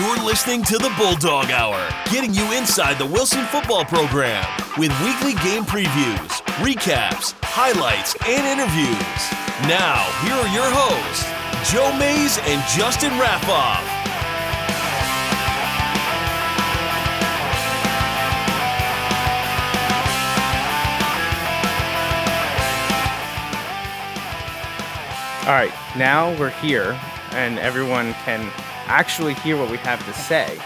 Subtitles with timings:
[0.00, 4.46] You're listening to the Bulldog Hour, getting you inside the Wilson football program
[4.78, 8.96] with weekly game previews, recaps, highlights, and interviews.
[9.68, 13.84] Now, here are your hosts, Joe Mays and Justin Raffoff.
[25.46, 26.98] All right, now we're here,
[27.32, 28.50] and everyone can
[28.90, 30.58] actually hear what we have to say.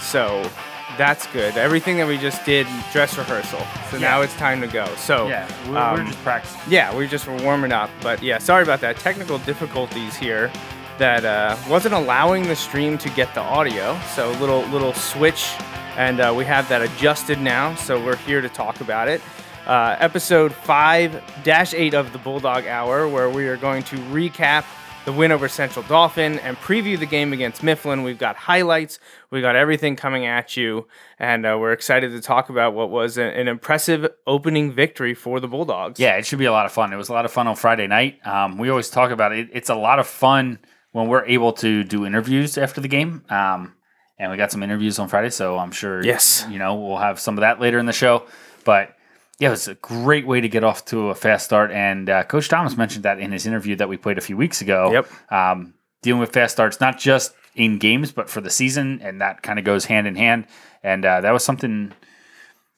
[0.00, 0.48] So
[0.96, 1.56] that's good.
[1.56, 3.60] Everything that we just did, dress rehearsal.
[3.90, 4.86] So now it's time to go.
[4.96, 6.60] So Yeah, we're, we're um, just practicing.
[6.68, 7.90] yeah, we just were warming up.
[8.02, 8.96] But yeah, sorry about that.
[8.96, 10.50] Technical difficulties here
[10.98, 13.98] that uh, wasn't allowing the stream to get the audio.
[14.14, 15.50] So little little switch,
[15.96, 17.74] and uh, we have that adjusted now.
[17.76, 19.20] So we're here to talk about it.
[19.66, 24.64] Uh, episode 5-8 of the Bulldog Hour, where we are going to recap
[25.06, 28.02] the win over Central Dauphin and preview the game against Mifflin.
[28.02, 28.98] We've got highlights,
[29.30, 30.86] we got everything coming at you,
[31.18, 35.40] and uh, we're excited to talk about what was a- an impressive opening victory for
[35.40, 35.98] the Bulldogs.
[35.98, 36.92] Yeah, it should be a lot of fun.
[36.92, 38.24] It was a lot of fun on Friday night.
[38.26, 39.48] Um, we always talk about it.
[39.52, 40.58] It's a lot of fun
[40.92, 43.24] when we're able to do interviews after the game.
[43.30, 43.74] Um,
[44.18, 46.44] and we got some interviews on Friday, so I'm sure Yes.
[46.50, 48.24] you know we'll have some of that later in the show.
[48.64, 48.94] But
[49.40, 51.72] yeah, it was a great way to get off to a fast start.
[51.72, 54.60] And uh, Coach Thomas mentioned that in his interview that we played a few weeks
[54.60, 54.92] ago.
[54.92, 55.32] Yep.
[55.32, 59.42] Um, dealing with fast starts, not just in games, but for the season, and that
[59.42, 60.44] kind of goes hand in hand.
[60.82, 61.92] And uh, that was something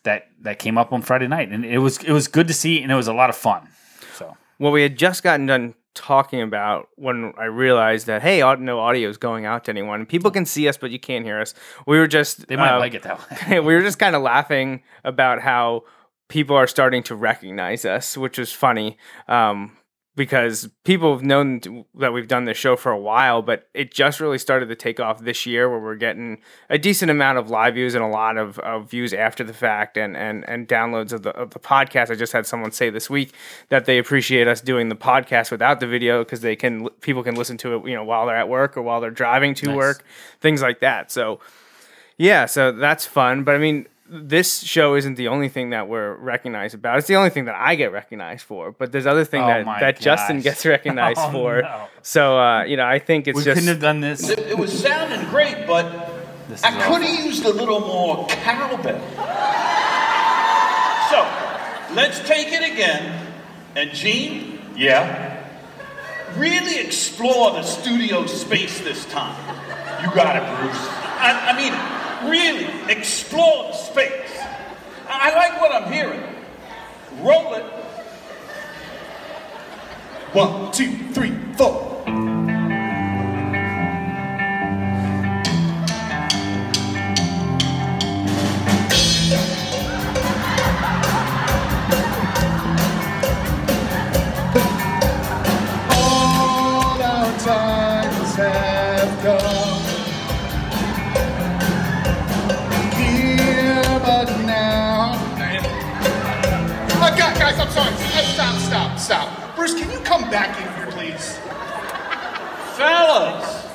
[0.05, 2.81] that that came up on Friday night, and it was it was good to see,
[2.81, 3.69] and it was a lot of fun.
[4.15, 8.79] So Well, we had just gotten done talking about when I realized that hey, no
[8.79, 10.07] audio is going out to anyone.
[10.07, 11.55] People can see us, but you can't hear us.
[11.89, 13.61] We were just they might uh, like it that way.
[13.61, 15.85] we were just kind of laughing about how
[16.33, 18.97] people are starting to recognize us, which is funny.
[19.29, 19.77] Um,
[20.17, 24.19] because people have known that we've done this show for a while, but it just
[24.21, 27.75] really started to take off this year where we're getting a decent amount of live
[27.75, 31.23] views and a lot of, of views after the fact and, and, and downloads of
[31.23, 32.11] the, of the podcast.
[32.11, 33.33] I just had someone say this week
[33.71, 37.35] that they appreciate us doing the podcast without the video because they can, people can
[37.35, 39.77] listen to it, you know, while they're at work or while they're driving to Nice.
[39.77, 40.05] work,
[40.41, 41.11] things like that.
[41.11, 41.41] So,
[42.19, 43.45] yeah, so that's fun.
[43.45, 46.99] But I mean, this show isn't the only thing that we're recognized about.
[46.99, 48.71] It's the only thing that I get recognized for.
[48.71, 51.63] But there's other thing Oh that, my that Justin gets recognized Oh, for.
[51.63, 51.89] no.
[52.03, 54.29] So uh, you know, I think it's we just couldn't have done this.
[54.29, 55.87] It, it was sounding great, but
[56.49, 59.01] This I could have used a little more cowbell.
[61.11, 61.21] So,
[61.95, 63.33] let's take it again.
[63.77, 65.39] And Gene, Yeah?
[66.37, 69.37] really explore the studio space this time.
[70.03, 70.79] You got it, Bruce.
[71.21, 71.73] I, I mean,
[72.31, 74.31] really explore the space.
[75.09, 76.23] I, like what I'm hearing.
[77.21, 77.65] Roll it.
[80.33, 82.32] One, two, three, four.
[107.57, 107.95] Guys, guys, I'm sorry.
[107.95, 109.57] Uh, Stop, stop, stop.
[109.57, 111.39] Bruce, can you come back in here, please?
[112.77, 113.69] Fellas,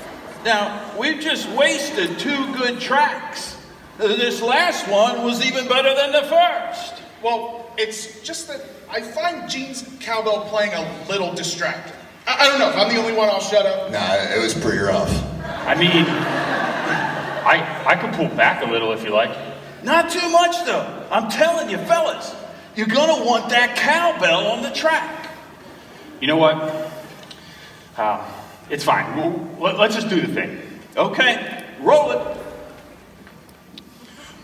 [0.44, 3.56] now we've just wasted two good tracks.
[3.98, 7.02] This last one was even better than the first.
[7.24, 11.94] Well, it's just that I find Gene's cowbell playing a little distracting.
[12.28, 12.70] I, I don't know.
[12.70, 13.92] If I'm the only one, I'll shut up.
[13.92, 15.10] Nah, it was pretty rough.
[15.66, 19.36] I mean, I I can pull back a little if you like.
[19.84, 21.08] Not too much though.
[21.10, 22.36] I'm telling you, fellas,
[22.78, 25.32] you're gonna want that cowbell on the track.
[26.22, 26.92] You know what?
[27.98, 28.24] Uh,
[28.70, 29.18] it's fine.
[29.18, 30.62] We'll, let, let's just do the thing.
[30.96, 32.38] Okay, roll it.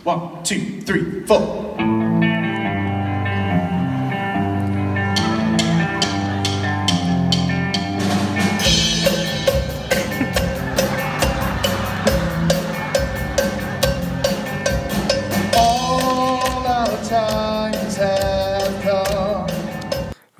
[0.04, 1.73] One, two, three, four.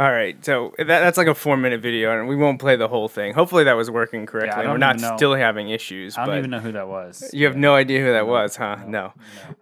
[0.04, 0.44] All right.
[0.44, 3.34] So that, that's like a four minute video, and we won't play the whole thing.
[3.34, 4.64] Hopefully, that was working correctly.
[4.64, 5.16] don't We're not know.
[5.16, 6.18] still having issues.
[6.18, 7.30] I don't even know who that was.
[7.32, 8.80] You have no idea who that was, huh?
[8.86, 9.14] No.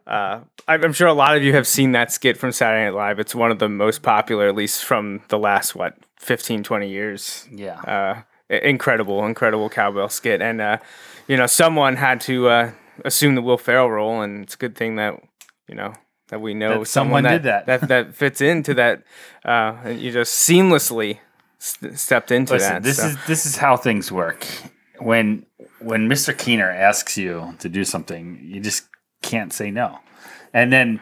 [0.07, 2.95] Uh, I'm I'm sure a lot of you have seen that skit from Saturday Night
[2.95, 3.19] Live.
[3.19, 7.47] It's one of the most popular, at least from the last, what, 15, 20 years.
[7.53, 7.79] Yeah.
[7.81, 10.41] Uh, incredible, incredible cowbell skit.
[10.41, 10.77] And, uh,
[11.27, 12.71] you know, someone had to uh,
[13.05, 15.21] assume the Will Ferrell role, and it's a good thing that,
[15.67, 15.93] you know,
[16.31, 17.65] that we know That someone that, did that.
[17.67, 19.03] that that fits into that.
[19.45, 21.19] Uh, and you just seamlessly
[21.59, 22.83] st- stepped into Listen, that.
[22.83, 23.05] this so.
[23.07, 24.47] is this is how things work.
[24.99, 25.45] When
[25.79, 26.35] when Mr.
[26.35, 28.87] Keener asks you to do something, you just
[29.21, 29.99] can't say no.
[30.53, 31.01] And then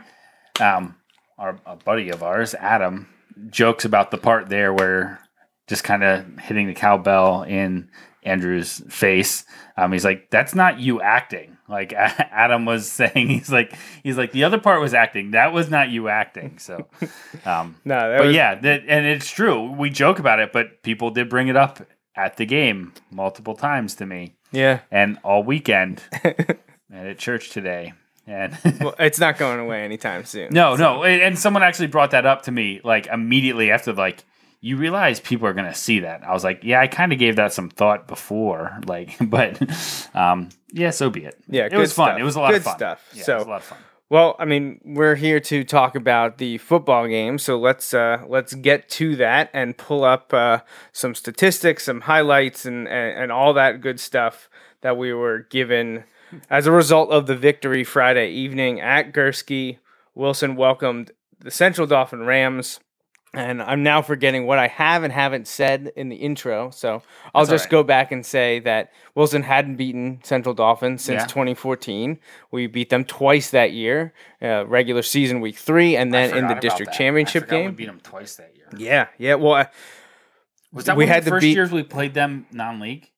[0.59, 0.95] um,
[1.37, 3.07] our a buddy of ours, Adam,
[3.49, 5.19] jokes about the part there where
[5.67, 7.89] just kind of hitting the cowbell in
[8.23, 9.45] Andrew's face.
[9.77, 13.73] Um, he's like, "That's not you acting." Like Adam was saying, he's like,
[14.03, 15.31] he's like, the other part was acting.
[15.31, 16.57] That was not you acting.
[16.57, 16.87] So,
[17.45, 19.71] um, No, that but was, yeah, that, and it's true.
[19.71, 21.81] We joke about it, but people did bring it up
[22.15, 24.79] at the game multiple times to me, yeah.
[24.91, 26.57] and all weekend, and
[26.91, 27.93] at church today.
[28.27, 30.49] And Well, it's not going away anytime soon.
[30.51, 34.25] no, no, and and someone actually brought that up to me like immediately after, like.
[34.61, 36.23] You realize people are gonna see that.
[36.23, 39.61] I was like, yeah, I kind of gave that some thought before, like, but,
[40.13, 41.39] um, yeah, so be it.
[41.47, 42.09] Yeah, it was fun.
[42.09, 42.19] stuff.
[42.19, 42.77] It was a lot Good of fun.
[42.77, 43.09] stuff.
[43.13, 43.77] Yeah, So- it was a lot of fun.
[44.11, 48.55] Well, I mean, we're here to talk about the football game, so let's uh, let's
[48.55, 53.53] get to that and pull up uh, some statistics, some highlights, and, and and all
[53.53, 54.49] that good stuff
[54.81, 56.05] that we were given
[56.49, 59.77] as a result of the victory Friday evening at Gursky.
[60.15, 62.79] Wilson welcomed the Central Dauphin Rams.
[63.33, 66.71] And I'm now forgetting what I have and haven't said in the intro.
[66.71, 67.03] So
[67.35, 67.71] I'll That's just right.
[67.71, 71.27] go back and say that Wilson hadn't beaten Central Dauphins since Yeah.
[71.27, 72.19] 2014.
[72.49, 76.55] We beat them twice that year, uh, regular season week three, and then in the
[76.55, 76.97] district that.
[76.97, 78.65] championship I forgot We beat them twice that year.
[78.75, 79.35] Yeah, yeah.
[79.35, 79.65] Well, uh,
[80.73, 83.09] Was that We had the first beat- years we played them non-league?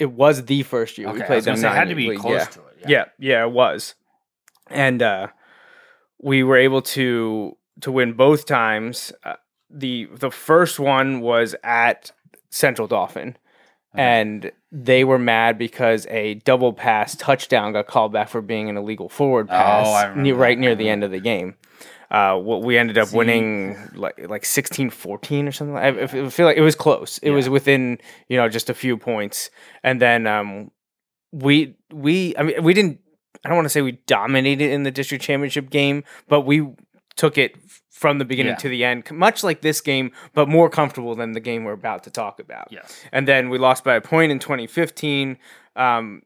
[0.00, 1.56] it was the first year we Okay, I played them.
[1.56, 2.44] say, it had to be close yeah.
[2.46, 2.76] to it.
[2.88, 3.94] Yeah, yeah, it was.
[4.68, 5.28] And uh,
[6.20, 9.12] we were able to to win both times.
[9.24, 9.34] Uh,
[9.70, 12.12] the The first one was at
[12.50, 13.36] Central Dauphin,
[13.94, 18.76] and they were mad because a double pass touchdown got called back for being an
[18.76, 19.86] illegal forward pass
[20.16, 21.56] Oh, near, right near the end of the game.
[22.10, 25.76] Uh, what we ended up winning like like 16-14 or something.
[25.76, 27.18] I, I feel like it was close.
[27.18, 29.50] It was within you know just a few points,
[29.84, 30.72] and then um,
[31.32, 32.98] we we I mean we didn't
[33.44, 36.66] I don't want to say we dominated in the district championship game, but we
[37.20, 37.54] took it
[37.90, 38.64] from the beginning Yeah.
[38.64, 42.02] to the end, much like this game, but more comfortable than the game we're about
[42.04, 42.68] to talk about.
[42.70, 42.98] Yes.
[43.12, 45.36] And then we lost by a point in 2015.
[45.76, 46.22] Um,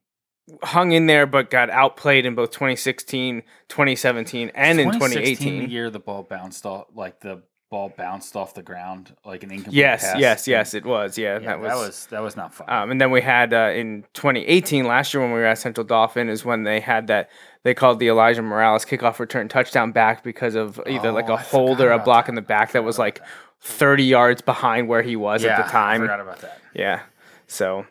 [0.62, 5.58] hung in there, but got outplayed in both 2016, 2017, and in 2018.
[5.64, 9.50] the year the ball bounced off, like the ball bounced off the ground, like an
[9.50, 10.20] incomplete Yes, pass.
[10.20, 11.18] yes, yes, it was.
[11.18, 12.68] Yeah, Yeah, that was that was not fun.
[12.70, 15.84] Um, and then we had uh, in 2018, last year when we were at Central
[15.84, 17.30] Dauphin is when they had that
[17.64, 21.36] they called the Elijah Morales kickoff return touchdown back because of either like Oh, a
[21.36, 22.30] I hold or a block that.
[22.30, 23.20] in the back that was like
[23.60, 26.00] 30 yards behind where he was yeah, at the time.
[26.02, 26.60] I forgot about that.
[26.74, 27.00] Yeah.
[27.48, 27.86] So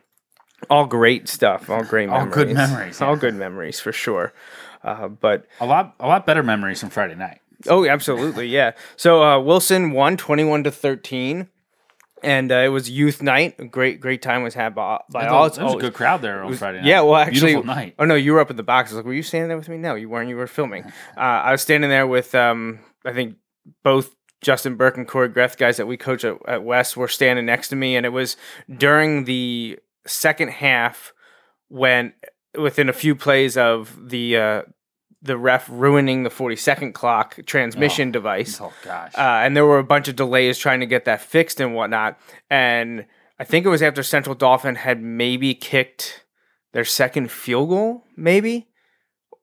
[0.69, 2.35] all great stuff, all great All memories.
[2.35, 4.31] good memories, All good memories for sure.
[4.83, 7.39] Uh, but A lot, a lot better memories from Friday night.
[7.67, 8.71] Oh, absolutely, yeah.
[8.97, 11.47] So uh, Wilson won twenty-one to thirteen,
[12.23, 13.55] and uh, it was youth night.
[13.59, 15.49] A great, great time was had by, by all.
[15.49, 16.87] there was a good crowd there on Friday night.
[16.87, 17.95] Yeah, well, actually, beautiful night.
[17.99, 18.89] Oh no, you were up in the box.
[18.89, 19.77] I was like, were you standing there with me?
[19.77, 20.29] No, you weren't.
[20.29, 20.83] You were filming.
[21.15, 23.35] Uh, I was standing there with, um, I think,
[23.83, 27.45] both Justin Burke and Corey Greth, guys that we coach at, at West, were standing
[27.45, 28.35] next to me, and it was
[28.77, 29.77] during the
[30.07, 31.13] second half
[31.67, 32.13] when,
[32.57, 34.61] within a few plays of the uh,
[35.23, 38.59] the ref ruining the forty second clock transmission device.
[38.61, 39.13] Oh gosh.
[39.15, 42.19] Uh, and there were a bunch of delays trying to get that fixed and whatnot.
[42.49, 43.05] And
[43.39, 46.25] I think it was after Central Dauphin had maybe kicked
[46.73, 48.67] their second field goal, maybe.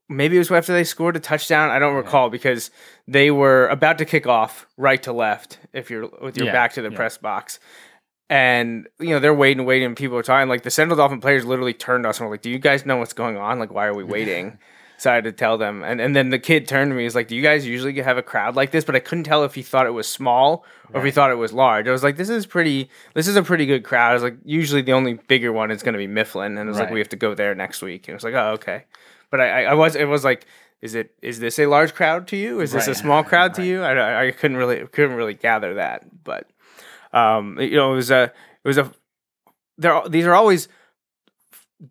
[0.09, 1.71] Maybe it was after they scored a touchdown.
[1.71, 2.71] I don't recall because
[3.07, 6.73] they were about to kick off right to left if you're with your Yeah, back
[6.75, 6.97] to the yeah.
[6.97, 7.61] press box.
[8.29, 9.87] And you know they're waiting, waiting.
[9.87, 10.49] And people are talking.
[10.49, 12.97] Like the Central Dauphin players literally turned us and were like, "Do you guys know
[12.97, 13.59] what's going on?
[13.59, 14.59] Like, why are we waiting?"
[15.01, 15.83] So I had to tell them.
[15.83, 17.05] And and then the kid turned to me.
[17.05, 19.45] He's like, "Do you guys usually have a crowd like this?" But I couldn't tell
[19.45, 21.89] if he thought it was small or if he thought it was large.
[21.89, 22.91] I was like, "This is pretty.
[23.15, 25.83] This is a pretty good crowd." I was like, "Usually the only bigger one is
[25.83, 28.09] going to be Mifflin," and it was like, "We have to go there next week."
[28.09, 28.85] And it was like, "Oh, okay."
[29.31, 30.45] But I, I, I was it was like,
[30.83, 32.61] "Is it is this a large crowd to you?
[32.61, 35.73] Is this a small crowd to you?" I, I I couldn't really couldn't really gather
[35.77, 36.51] that, but
[37.15, 38.93] um, you know, it was a it was a
[39.79, 39.99] there.
[40.11, 40.69] These are always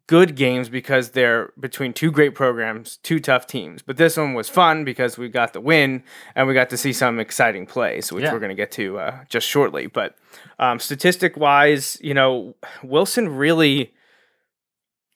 [0.08, 3.82] good games because they're between two great programs, two tough teams.
[3.82, 6.04] But this one was fun because we got the win
[6.36, 8.32] and we got to see some exciting plays, which Yeah.
[8.34, 9.88] we're going to get to uh, just shortly.
[9.88, 10.16] But
[10.60, 13.94] um, statistic wise, you know, Wilson really,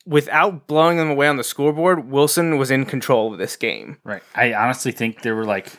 [0.05, 3.97] without blowing them away on the scoreboard, Wilson was in control of this game.
[4.03, 4.23] Right.
[4.35, 5.71] I honestly think there were like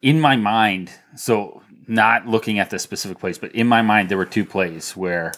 [0.00, 4.16] in my mind, so not looking at the specific plays, but in my mind there
[4.18, 5.32] were two plays where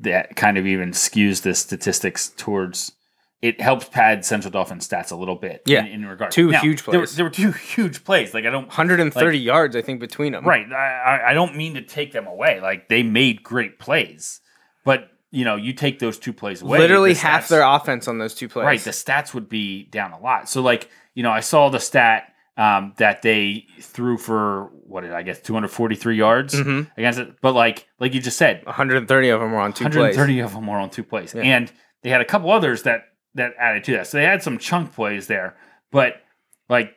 [0.00, 2.92] that kind of even skews the statistics towards
[3.40, 5.62] it helps pad Central Dauphin stats a little bit.
[5.64, 5.84] Yeah.
[5.84, 7.14] In, in regard Two Now, huge There, were- plays.
[7.16, 8.34] there were two huge plays.
[8.34, 10.44] Like I don't 130 yards, I think, between them.
[10.44, 10.66] Right.
[10.72, 12.60] I, I- I don't mean to take them away.
[12.60, 14.40] Like they made great plays,
[14.84, 16.78] but you know, you take those two plays away.
[16.78, 18.64] Literally the half stats- their offense on those two plays.
[18.64, 20.48] Right, the stats would be down a lot.
[20.48, 25.12] So, like, you know, I saw the stat um, that they threw for what did
[25.12, 26.90] I guess 243 yards Mm-hmm.
[26.98, 30.32] against it, but like, like you just said, 130 of them were on two 130
[30.34, 30.44] plays.
[30.44, 31.72] of them were on two plays, and
[32.02, 34.06] they had a couple others that that added to that.
[34.08, 35.56] So they had some chunk plays there,
[35.92, 36.20] but
[36.68, 36.94] like,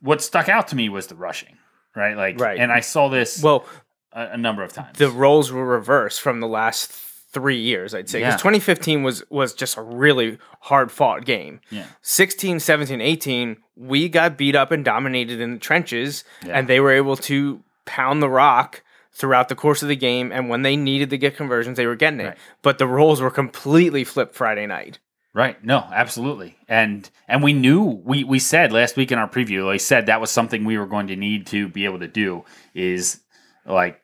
[0.00, 1.56] what stuck out to me was the rushing,
[1.94, 2.16] right?
[2.16, 2.58] Like, Right.
[2.58, 3.66] and I saw this Well,
[4.12, 4.96] a, a number of times.
[4.98, 6.90] the roles were reversed from the last
[7.32, 8.20] three years, I'd say.
[8.20, 8.38] Because Yeah.
[8.38, 11.60] 2015 was was just a really hard fought game.
[11.70, 11.86] Yeah.
[12.02, 16.58] 16, 17, 18, we got beat up and dominated in the trenches, Yeah.
[16.58, 18.82] and they were able to pound the rock
[19.14, 20.32] throughout the course of the game.
[20.32, 22.24] And when they needed to get conversions, they were getting it.
[22.24, 22.38] Right.
[22.62, 24.98] But the roles were completely flipped Friday night.
[25.34, 25.62] Right.
[25.64, 26.56] No, absolutely.
[26.68, 30.20] And and we knew we we said last week in our preview, I said that
[30.20, 33.20] was something we were going to need to be able to do is
[33.64, 34.00] like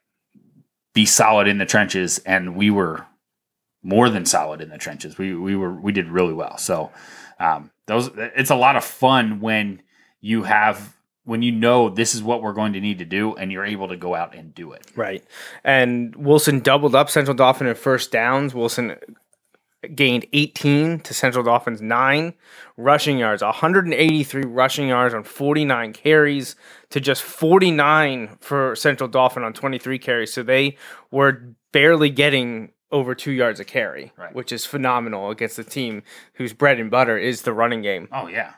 [0.95, 3.05] be solid in the trenches and we were
[3.83, 5.19] more than solid in the trenches.
[5.19, 6.59] We we were we did really well.
[6.59, 6.91] So
[7.39, 9.83] um those it's a lot of fun when
[10.21, 13.53] you have when you know this is what we're going to need to do and
[13.53, 14.87] you're able to go out and do it.
[14.97, 15.23] Right.
[15.63, 18.55] And Wilson doubled up Central Dauphin in first downs.
[18.55, 18.97] Wilson
[19.95, 22.33] gained 18 to Central Dauphin's 9
[22.77, 26.57] rushing yards, 183 rushing yards on 49 carries
[26.91, 30.33] to just 49 for Central Dauphin on 23 carries.
[30.33, 30.77] So they
[31.11, 34.35] were barely getting over 2 yards a carry, Right.
[34.35, 36.03] which is phenomenal against a team
[36.35, 38.09] whose bread and butter is the running game.
[38.13, 38.53] Oh yeah.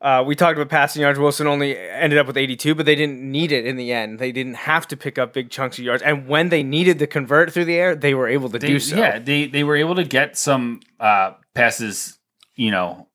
[0.00, 1.16] Uh, we talked about passing yards.
[1.16, 4.18] Wilson only ended up with 82, but they didn't need it in the end.
[4.18, 6.02] They didn't have to pick up big chunks of yards.
[6.02, 8.80] And when they needed to convert through the air, they were able to They- do
[8.80, 8.96] so.
[8.96, 12.18] Yeah, they they were able to get some uh, passes,
[12.56, 13.06] you know,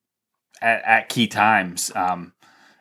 [0.61, 2.31] at, at key times, um,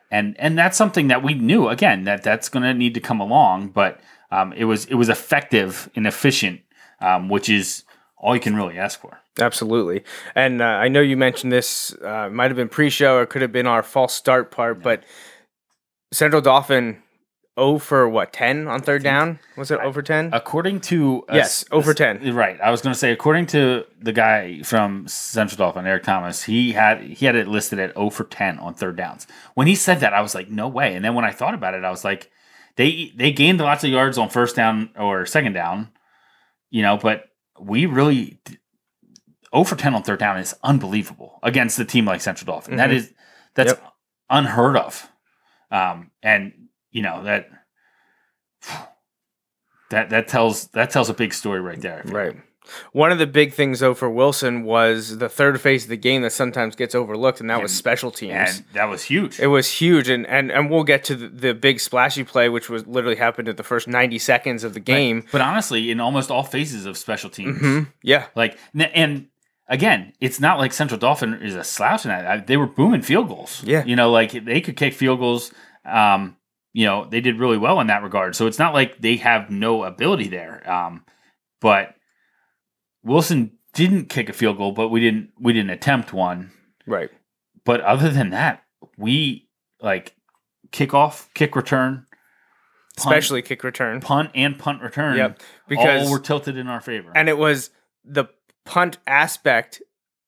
[0.09, 3.19] and and that's something that we knew again that that's going to need to come
[3.19, 3.99] along, but
[4.31, 6.61] um, it was it was effective and efficient,
[6.99, 7.83] um, which is
[8.17, 9.19] all you can really ask for.
[9.39, 10.03] Absolutely.
[10.35, 13.29] And uh, I know you mentioned this, uh, might have been pre show or it
[13.29, 15.03] could have been our false start part, but
[16.11, 17.03] Central Dauphin.
[17.59, 19.39] 0 for what, 10 on third down?
[19.57, 20.29] Was it over 10?
[20.31, 22.35] According to Yes, over 10.
[22.35, 26.43] Right, I was going to say according to the guy from Central Dauphin, Eric Thomas,
[26.43, 29.25] he had he had it listed at 0 for 10 on third downs.
[29.55, 30.93] When he said that, I was like, no way.
[30.93, 32.29] And then when I thought about it, I was like,
[32.75, 35.89] they they gained lots of yards on first down or second down,
[36.69, 37.25] you know, but
[37.59, 38.39] we really
[39.53, 42.75] 0 for 10 on third down is unbelievable against a team like Central Dauphin.
[42.77, 42.93] That Mhm.
[42.93, 43.13] is
[43.55, 43.93] that's Yep.
[44.29, 45.09] unheard of.
[45.71, 47.49] Um, and you know that
[49.89, 52.01] that that tells that tells a big story right there.
[52.05, 52.35] Right.
[52.91, 56.21] One of the big things, though, for Wilson was the third phase of the game
[56.23, 58.33] that sometimes gets overlooked, and that was special teams.
[58.33, 59.39] And that was huge.
[59.39, 62.69] It was huge, and, and, and we'll get to the, the big splashy play, which
[62.69, 65.25] was literally happened at the first 90 seconds of the game.
[65.31, 67.87] But honestly, in almost all phases of special teams, Mhm.
[68.03, 69.27] Yeah, like and
[69.69, 72.25] again, it's not like Central Dauphin is a slouch in that.
[72.25, 73.61] I- They were booming field goals.
[73.65, 73.83] Yeah.
[73.85, 75.51] you know, like they could kick field goals.
[75.85, 76.35] Um,
[76.73, 78.35] you know, they did really well in that regard.
[78.35, 80.69] So it's not like they have no ability there.
[80.69, 81.03] Um,
[81.59, 81.95] but
[83.07, 86.51] Wilson didn't kick a field goal, but we didn't we didn't attempt one.
[86.85, 87.09] right.
[87.65, 88.63] But other than that,
[88.97, 89.49] we
[89.81, 90.15] like
[90.71, 92.05] kickoff, kick return,
[92.95, 93.99] punt, Especially kick return.
[93.99, 95.17] punt and punt return.
[95.17, 97.11] Yep, because- all were tilted in our favor.
[97.15, 97.69] and it was
[98.05, 98.25] the
[98.65, 99.81] punt aspect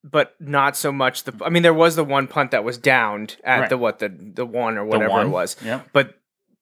[0.04, 3.36] but not so much the i mean there was the one punt that was downed
[3.44, 3.70] at Right.
[3.70, 5.90] the what the the one or whatever one, it was Yep.
[5.92, 6.19] but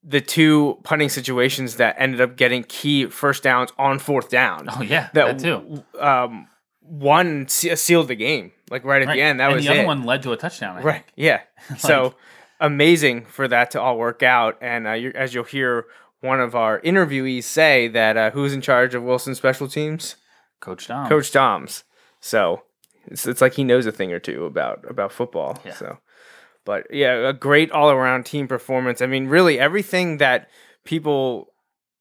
[0.09, 4.81] the two punting situations that ended up getting key first downs on fourth down Oh
[4.81, 5.83] yeah, that, too.
[5.99, 6.47] um
[6.81, 9.15] one sealed the game like right at Right.
[9.15, 9.85] the end that and was the other it.
[9.85, 10.77] one led to a touchdown.
[10.77, 10.93] I Right.
[11.03, 11.13] think.
[11.15, 11.41] Yeah.
[11.77, 12.15] so
[12.61, 14.57] amazing for that to all work out.
[14.61, 15.85] And uh, as you'll hear
[16.21, 20.15] one of our interviewees say that uh, who's in charge of Wilson's special teams?
[20.61, 21.07] Coach Dom.
[21.09, 21.83] Coach Dom's.
[22.21, 22.63] So
[23.05, 25.59] it's, it's like he knows a thing or two about about football.
[25.65, 25.73] Yeah.
[25.75, 25.97] So,
[26.67, 29.01] but yeah, a great all around team performance.
[29.01, 30.49] I mean, really everything that
[30.83, 31.53] people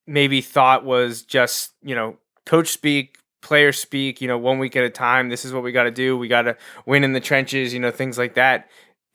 [0.08, 4.20] maybe thought was just you know coach speak, player speak.
[4.20, 5.28] You know, one week at a time.
[5.28, 6.18] This is what we got to do.
[6.18, 7.72] We got to win in the trenches.
[7.72, 8.68] You know, things like that.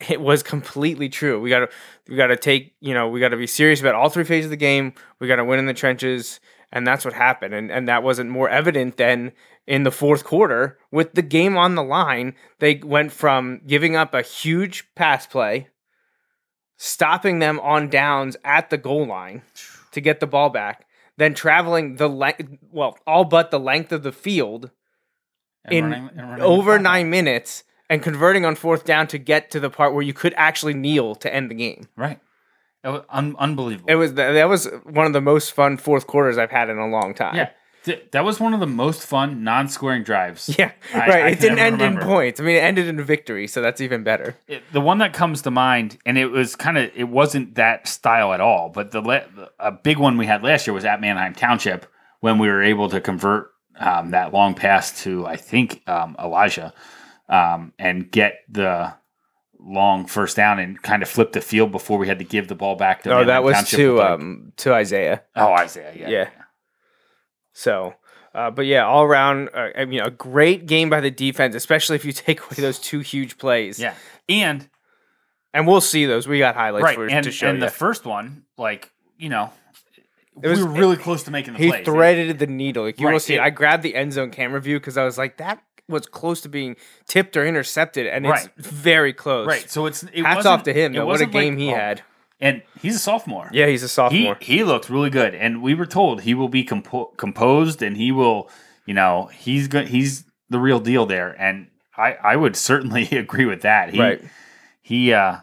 [0.08, 1.38] It was completely true.
[1.40, 1.68] We got to
[2.08, 4.46] we got to take you know we got to be serious about all three phases
[4.46, 4.94] of the game.
[5.20, 6.40] We got to win in the trenches,
[6.72, 7.52] and that's what happened.
[7.52, 9.32] And and that wasn't more evident than
[9.66, 12.34] in the fourth quarter with the game on the line.
[12.58, 15.68] They went from giving up a huge pass play,
[16.76, 19.42] stopping them on downs at the goal line
[19.92, 24.02] to get the ball back, then traveling the length well all but the length of
[24.02, 24.70] the field
[25.64, 29.60] And in running- running over nine minutes and converting on fourth down to get to
[29.60, 31.88] the part where you could actually kneel to end the game.
[31.96, 32.18] Right.
[32.82, 33.88] That was un- unbelievable.
[33.90, 36.88] It was that was one of the most fun fourth quarters I've had in a
[36.88, 37.36] long time.
[37.36, 37.50] yeah.
[37.84, 40.54] Th- that was one of the most fun non-scoring drives.
[40.58, 41.10] Yeah, I- right.
[41.24, 42.00] I it didn't end remember.
[42.02, 42.40] in points.
[42.40, 44.36] I mean, it ended in a victory, so that's even better.
[44.46, 47.88] It- the one that comes to mind, and it was kind of it wasn't that
[47.88, 48.68] style at all.
[48.68, 49.24] But the le-
[49.58, 51.86] a big one we had last year was at Manheim Township
[52.20, 56.72] when we were able to convert um, that long pass to I think um, Elijah
[57.28, 58.94] um, and get the
[59.58, 62.54] long first down and kind of flip the field before we had to give the
[62.54, 63.08] ball back to.
[63.08, 65.22] Manheim that was Township to like- um to Isaiah.
[65.36, 66.28] oh Isaiah, yeah, Yeah.
[67.52, 67.94] So,
[68.34, 71.96] uh, but yeah, all around, uh, I mean, a great game by the defense, especially
[71.96, 73.78] if you take away those two huge plays.
[73.78, 73.94] yeah,
[74.28, 74.68] and
[75.54, 76.26] and we'll see those.
[76.26, 77.64] We got highlights right, for and, to show and you.
[77.64, 79.50] the first one, like you know,
[80.42, 81.66] It was- we were really close to making the play.
[81.66, 81.84] he plays.
[81.84, 82.84] threaded the needle.
[82.84, 83.34] Like you will see.
[83.34, 86.40] it- I grabbed the end zone camera view because I was like, that was close
[86.40, 89.46] to being tipped or intercepted, and it's very close.
[89.46, 90.92] Right, so it's it Hats wasn't- off to him.
[90.94, 91.04] it Though.
[91.06, 92.02] What a wasn't like- game he oh, had.
[92.42, 93.48] And he's a sophomore.
[93.52, 94.36] Yeah, he's a he sophomore.
[94.40, 98.10] he looked really good, and we were told he will be compo- composed, and he
[98.10, 98.50] will,
[98.84, 99.88] you know, he's good.
[99.88, 103.90] He's the real deal there, and I I would certainly agree with that.
[103.90, 104.22] He, right.
[104.82, 105.38] He uh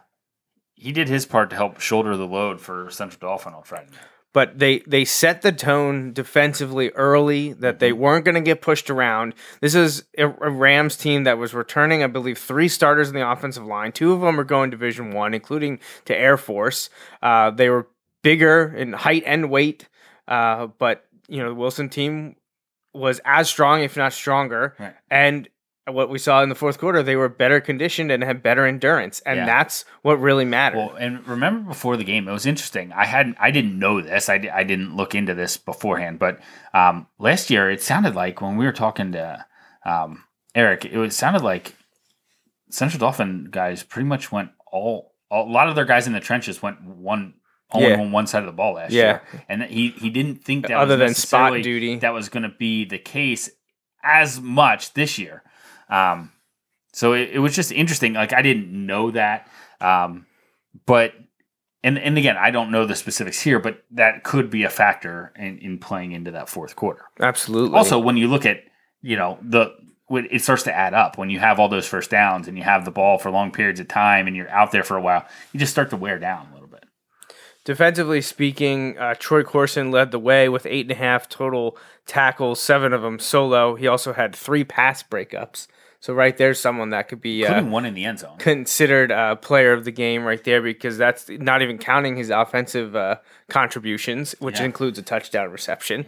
[0.76, 3.88] he did his part to help shoulder the load for Central Dauphin on Friday.
[4.34, 8.00] But they they set the tone defensively early that they Mm-hmm.
[8.00, 9.34] weren't going to get pushed around.
[9.62, 13.28] This is a, a Rams team that was returning, I believe, three starters in the
[13.30, 13.92] offensive line.
[13.92, 16.90] Two of them are going Division One, including to Air Force.
[17.22, 17.88] Uh, they were
[18.22, 19.88] bigger in height and weight,
[20.28, 22.36] uh, but you know the Wilson team
[22.94, 24.94] was as strong, if not stronger, Right.
[25.10, 25.48] and.
[25.88, 29.22] What we saw in the fourth quarter, they were better conditioned and had better endurance,
[29.22, 29.46] and Yeah.
[29.48, 30.78] that's what really mattered.
[30.78, 32.92] Well, and remember before the game, it was interesting.
[32.94, 34.30] I hadn't, I didn't know this.
[34.30, 36.20] I, I didn't look into this beforehand.
[36.20, 36.40] But
[36.76, 39.46] um, last year, it sounded like when we were talking to
[39.84, 41.74] um, Eric, it was sounded like
[42.70, 46.62] Central Dauphin guys pretty much went all, a lot of their guys in the trenches
[46.62, 47.34] went one.
[47.72, 48.00] Only Yeah.
[48.00, 49.04] on one side of the ball last Yeah.
[49.06, 51.98] year, and he he didn't think that Other was than spot duty.
[51.98, 53.48] that was going to be the case
[54.04, 55.44] as much this year.
[55.90, 56.32] Um,
[56.94, 58.14] so it, it was just interesting.
[58.14, 59.48] Like I didn't know that,
[59.82, 60.26] um,
[60.86, 61.14] but
[61.84, 65.32] and and again, I don't know the specifics here, but that could be a factor
[65.36, 67.06] in, in playing into that fourth quarter.
[67.20, 67.78] Absolutely.
[67.78, 68.64] Also, when you look at
[69.02, 69.74] you know the
[70.10, 72.84] it starts to add up when you have all those first downs and you have
[72.84, 75.60] the ball for long periods of time and you're out there for a while, you
[75.60, 76.84] just start to wear down a little bit.
[77.64, 82.60] Defensively speaking, uh, Troy Corson led the way with eight and a half total tackles,
[82.60, 83.76] seven of them solo.
[83.76, 85.68] He also had three pass breakups.
[86.02, 88.38] So right there's someone that could be uh, one in the end zone.
[88.38, 92.96] considered uh, player of the game right there because that's not even counting his offensive
[92.96, 93.18] uh,
[93.50, 94.66] contributions, which Yeah.
[94.66, 96.06] includes a touchdown reception.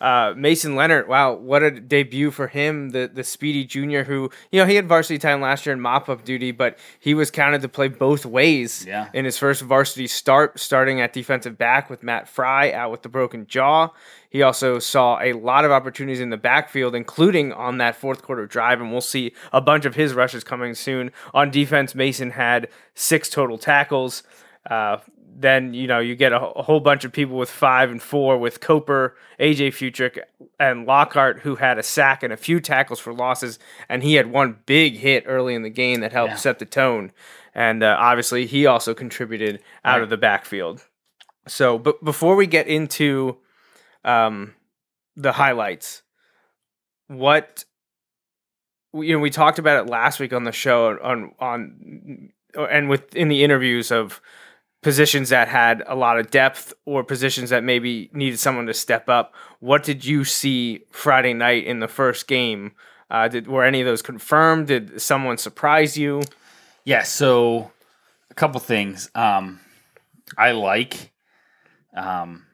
[0.00, 2.90] Uh, Mason Leonard, wow, what a debut for him!
[2.90, 6.08] The the speedy junior who you know he had varsity time last year in mop
[6.08, 9.08] up duty, but he was counted to play both ways Yeah.
[9.12, 13.08] in his first varsity start, starting at defensive back with Matt Fry out with the
[13.08, 13.90] broken jaw.
[14.30, 18.46] He also saw a lot of opportunities in the backfield, including on that fourth quarter
[18.46, 21.12] drive, and we'll see a bunch of his rushes coming soon.
[21.34, 24.22] On defense, Mason had six total tackles.
[24.68, 24.96] Uh,
[25.34, 28.38] then you know you get a, a whole bunch of people with five and four
[28.38, 30.18] with Coper, AJ Futrick,
[30.60, 34.30] and Lockhart who had a sack and a few tackles for losses, and he had
[34.30, 36.36] one big hit early in the game that helped Yeah.
[36.36, 37.12] set the tone.
[37.54, 40.02] And uh, obviously, he also contributed out Right.
[40.02, 40.86] of the backfield.
[41.48, 43.36] So, but before we get into
[44.04, 44.54] um,
[45.16, 46.02] the highlights,
[47.08, 47.64] what
[48.94, 52.30] you know, we talked about it last week on the show on on
[52.70, 54.20] and with in the interviews of
[54.82, 59.08] positions that had a lot of depth or positions that maybe needed someone to step
[59.08, 59.34] up.
[59.60, 62.72] What did you see Friday night in the first game?
[63.10, 64.66] Uh, did were any of those confirmed?
[64.66, 66.22] Did someone surprise you?
[66.84, 67.70] Yeah, so
[68.30, 69.08] a couple things.
[69.14, 69.60] Um,
[70.36, 71.12] I like,
[71.94, 72.46] um,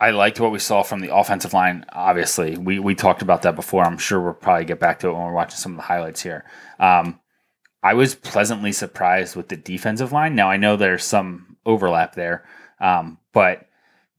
[0.00, 1.84] I liked what we saw from the offensive line.
[1.92, 3.84] Obviously, we we talked about that before.
[3.84, 6.22] I'm sure we'll probably get back to it when we're watching some of the highlights
[6.22, 6.44] here.
[6.78, 7.20] Um,
[7.82, 10.34] I was pleasantly surprised with the defensive line.
[10.34, 12.44] Now I know there's some overlap there,
[12.80, 13.68] um, but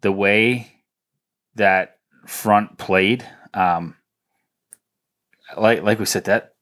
[0.02, 0.72] the way
[1.56, 3.95] that front played, um,
[5.58, 6.56] like like we said, that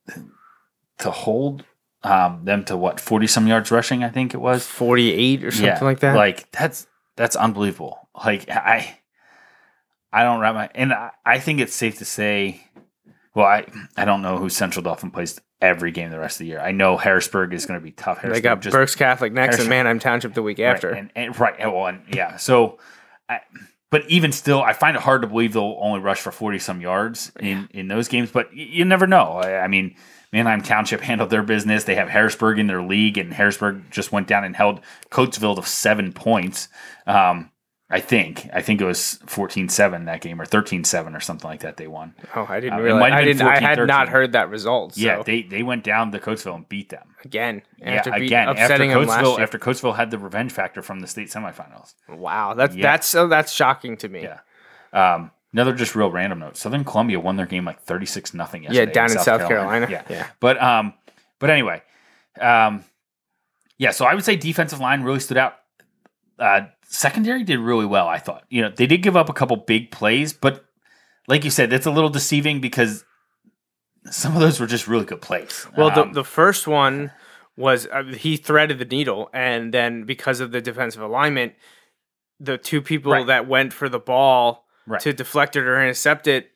[0.99, 1.63] to hold
[2.03, 5.51] um, them to what forty some yards rushing, I think it was Forty eight or
[5.51, 6.15] something like that.
[6.15, 8.09] Like that's that's unbelievable.
[8.25, 8.99] Like I,
[10.11, 12.63] I don't wrap my and I, I think it's safe to say.
[13.35, 16.45] Well, I I don't know who Central Dauphin plays every game the rest of the
[16.47, 16.59] year.
[16.59, 18.17] I know Harrisburg is going to be tough.
[18.17, 20.89] they Harrisburg got just- Berks Catholic next and Manheim Township the week right, after.
[20.89, 22.37] and, and right, and, well, and, yeah.
[22.37, 22.77] So,
[23.29, 23.39] I,
[23.89, 26.81] but even still, I find it hard to believe they'll only rush for forty some
[26.81, 28.31] yards in in those games.
[28.31, 29.33] But y- you never know.
[29.41, 29.95] I, I mean,
[30.33, 31.85] Manheim Township handled their business.
[31.85, 35.63] They have Harrisburg in their league, and Harrisburg just went down and held Coatesville to
[35.63, 36.67] seven points.
[37.05, 37.49] Um,
[37.89, 38.49] I think.
[38.53, 42.15] I think it was 14-7 that game or 13-7 or something like that they won.
[42.35, 43.13] Oh, I didn't Uh, realize.
[43.13, 43.41] I didn't.
[43.47, 44.95] I had not heard that result.
[44.95, 45.01] So.
[45.01, 47.15] Yeah, they they went down to Coatesville and beat them.
[47.23, 47.61] again.
[47.77, 50.81] Yeah, After beat- again after upsetting them last Coatesville after Coatesville had the revenge factor
[50.81, 51.93] from the state semifinals.
[52.09, 52.83] Wow, that's Yeah.
[52.83, 54.23] that's so that's shocking to me.
[54.23, 54.39] Yeah.
[54.93, 58.63] Um, another just real random note: Southern Columbia won their game like thirty six nothing
[58.63, 58.85] yesterday.
[58.87, 59.87] Yeah, down in South Carolina.
[59.89, 60.27] Yeah, Yeah.
[60.41, 60.93] But um,
[61.39, 61.81] but anyway,
[62.41, 62.83] um,
[63.77, 63.91] yeah.
[63.91, 65.53] So I would say defensive line really stood out.
[66.39, 68.07] Uh, secondary did really well.
[68.07, 68.43] I thought.
[68.49, 70.65] You know, they did give up a couple big plays, but
[71.27, 73.03] like you said, that's a little deceiving because
[74.09, 75.67] some of those were just really good plays.
[75.77, 77.11] Well, the Um, the first one
[77.57, 81.53] was uh, he threaded the needle, and then because of the defensive alignment,
[82.39, 83.27] the two people Right.
[83.27, 85.01] that went for the ball Right.
[85.01, 86.51] to deflect it or intercept it,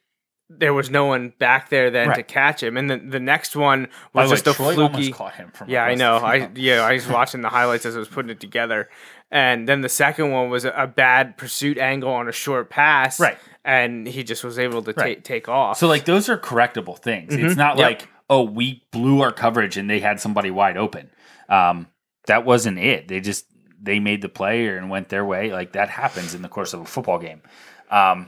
[0.47, 2.77] there was no one back there then to catch him.
[2.77, 5.11] And then the next one was the way, just a Troy fluky.
[5.11, 6.17] caught him from Yeah, I know.
[6.17, 8.89] I yeah, I was watching the highlights as I was putting it together,
[9.31, 13.37] and then the second one was a, bad pursuit angle on a short pass, Right.
[13.63, 15.15] And he just was able to Right.
[15.17, 15.77] take take off.
[15.77, 17.33] So like those are correctable things.
[17.33, 17.79] It's not Mm-hmm.
[17.79, 17.87] Yep.
[18.01, 21.09] like oh we blew our coverage and they had somebody wide open.
[21.49, 21.87] Um,
[22.27, 23.07] that wasn't it.
[23.07, 23.45] They just
[23.81, 25.51] they made the play and went their way.
[25.51, 27.41] Like that happens in the course of a football game.
[27.89, 28.27] Um,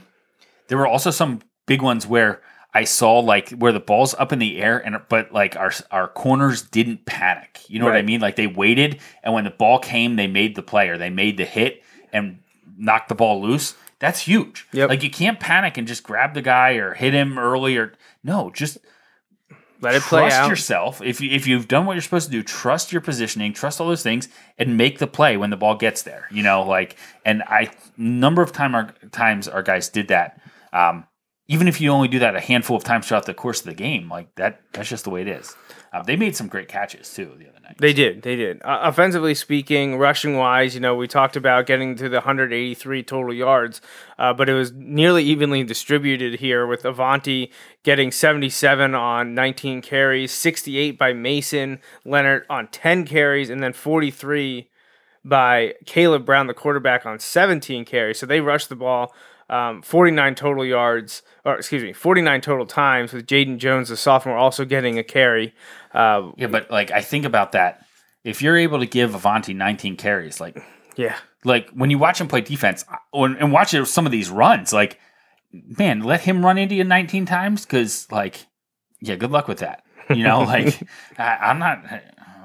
[0.68, 2.40] there were also some big ones where
[2.76, 6.08] I saw like where the ball's up in the air and but like our our
[6.08, 7.60] corners didn't panic.
[7.68, 8.20] You know what I mean?
[8.20, 11.36] Like they waited and when the ball came, they made the play or they made
[11.36, 11.82] the hit
[12.12, 12.40] and
[12.76, 13.74] knocked the ball loose.
[14.00, 14.66] That's huge.
[14.72, 14.88] Yep.
[14.90, 17.92] Like you can't panic and just grab the guy or hit him early or
[18.24, 18.78] no, just
[19.80, 20.48] Let it play trust out.
[20.50, 21.00] yourself.
[21.00, 23.86] If you if you've done what you're supposed to do, trust your positioning, trust all
[23.86, 26.26] those things, and make the play when the ball gets there.
[26.30, 30.40] You know, like and I number of time our times our guys did that.
[30.72, 31.06] Um,
[31.46, 33.74] even if you only do that a handful of times throughout the course of the
[33.74, 35.54] game, like that that's just the way it is.
[35.92, 37.76] Um, they made some great catches too the other night.
[37.78, 38.22] They did.
[38.22, 38.60] They did.
[38.62, 43.32] Uh, offensively speaking, rushing wise, you know, we talked about getting to the 183 total
[43.32, 43.80] yards,
[44.18, 47.52] uh, but it was nearly evenly distributed here with Avanti
[47.84, 54.68] getting 77 on 19 carries, 68 by Mason Leonard on 10 carries, and then 43
[55.24, 58.18] by Caleb Brown, the quarterback, on 17 carries.
[58.18, 59.14] So they rushed the ball.
[59.50, 64.36] Um, 49 total yards, or excuse me, 49 total times with Jaden Jones, the sophomore,
[64.38, 65.54] also getting a carry.
[65.92, 67.84] Uh, Yeah, but like I think about that.
[68.24, 70.56] If you're able to give Avanti 19 carries, like
[70.96, 71.16] yeah.
[71.44, 74.98] like when you watch him play defense when- and watch some of these runs, like
[75.52, 78.46] man, let him run into you 19 times because like
[79.00, 79.82] yeah, good luck with that.
[80.08, 80.80] You know, like
[81.18, 81.84] I, I'm not.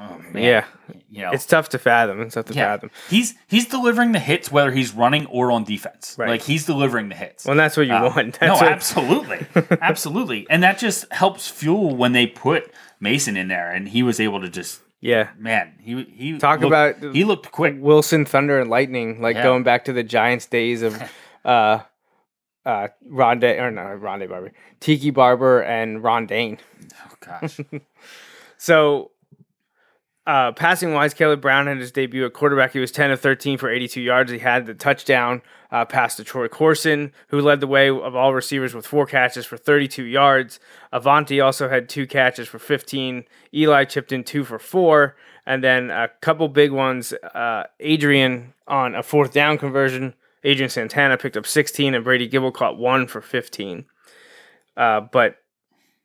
[0.02, 0.44] Oh, man.
[0.44, 0.66] Yeah.
[1.10, 2.22] you know, It's tough to fathom.
[2.22, 2.74] It's tough to yeah.
[2.76, 2.92] fathom.
[3.10, 6.16] He's he's delivering the hits whether he's running or on defense.
[6.18, 6.30] Right.
[6.30, 7.46] Like he's delivering the hits.
[7.46, 8.40] Well, that's what you Uh, want.
[8.42, 9.46] no, That's what- absolutely,
[9.82, 14.20] absolutely, and that just helps fuel when they put Mason in there, and he was
[14.22, 15.30] able to just Yeah.
[15.38, 16.68] man, he he Talk looked-
[17.02, 17.76] about- he looked quick.
[17.78, 19.44] Wilson, Thunder, and Lightning, like Yeah.
[19.44, 20.96] going back to the Giants days of
[21.46, 21.80] uh,
[22.66, 26.60] uh, Rondé, or no, Rondé Barber, Tiki Barber, and Rondane.
[27.06, 27.60] Oh gosh,
[28.58, 29.12] So,
[30.30, 32.74] uh, passing wise, Caleb Brown had his debut at quarterback.
[32.74, 34.32] He was 10 of 13 for 82 yards.
[34.32, 38.36] He had the touchdown uh, pass to Troy Corson, who led the way of all
[38.36, 40.60] receivers with four catches for 32 yards.
[40.92, 43.24] Avanti also had two catches for 15.
[43.56, 45.16] Eli chipped in two for four.
[45.48, 47.12] And then a couple big ones.
[47.34, 50.14] Uh, Adrian on a fourth down conversion.
[50.44, 53.84] Adrian Santana picked up 16, and Brady Gibble caught one for 15.
[54.78, 55.38] Uh, but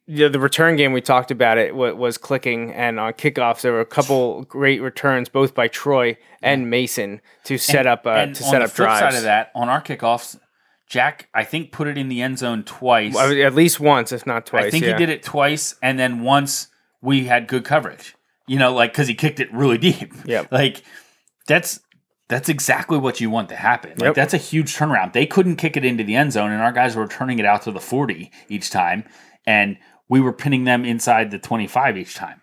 [0.06, 3.72] the, the return game we talked about it wa- was clicking, and on kickoffs there
[3.72, 8.34] were a couple great returns, both by Troy and Mason, to set up uh, and
[8.34, 9.00] to on set the up flip drives.
[9.00, 10.38] side of that, on our kickoffs,
[10.86, 13.14] Jack I think put it in the end zone twice.
[13.14, 14.66] Mean, At least once, if not twice.
[14.66, 14.92] I think yeah.
[14.92, 16.68] he did it twice, and then once
[17.00, 18.14] we had good coverage.
[18.46, 20.12] You know, like because he kicked it really deep.
[20.26, 20.82] Yeah, Like
[21.46, 21.80] that's
[22.28, 23.90] that's exactly what you want to happen.
[23.92, 24.14] Like Yep.
[24.14, 25.14] that's a huge turnaround.
[25.14, 27.62] They couldn't kick it into the end zone, and our guys were turning it out
[27.62, 29.04] to the forty each time,
[29.46, 32.40] and we were pinning them inside the twenty-five each time.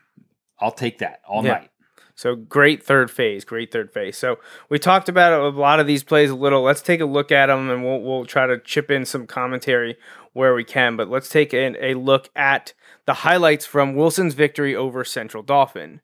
[0.59, 1.53] I'll take that all Yeah.
[1.53, 1.67] night.
[2.13, 4.15] So great third phase, great third phase.
[4.17, 4.37] So
[4.69, 6.61] we talked about a lot of these plays a little.
[6.61, 9.97] Let's take a look at them, and we'll we'll try to chip in some commentary
[10.33, 10.95] where we can.
[10.95, 12.73] But let's take a look at
[13.05, 16.01] the highlights from Wilson's victory over Central Dauphin.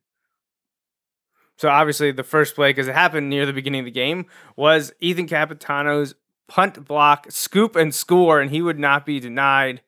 [1.58, 4.94] So obviously, the first play, because it happened near the beginning of the game, was
[5.00, 6.16] Ethan Capitano's
[6.48, 9.82] punt block, scoop and score, and he would not be denied.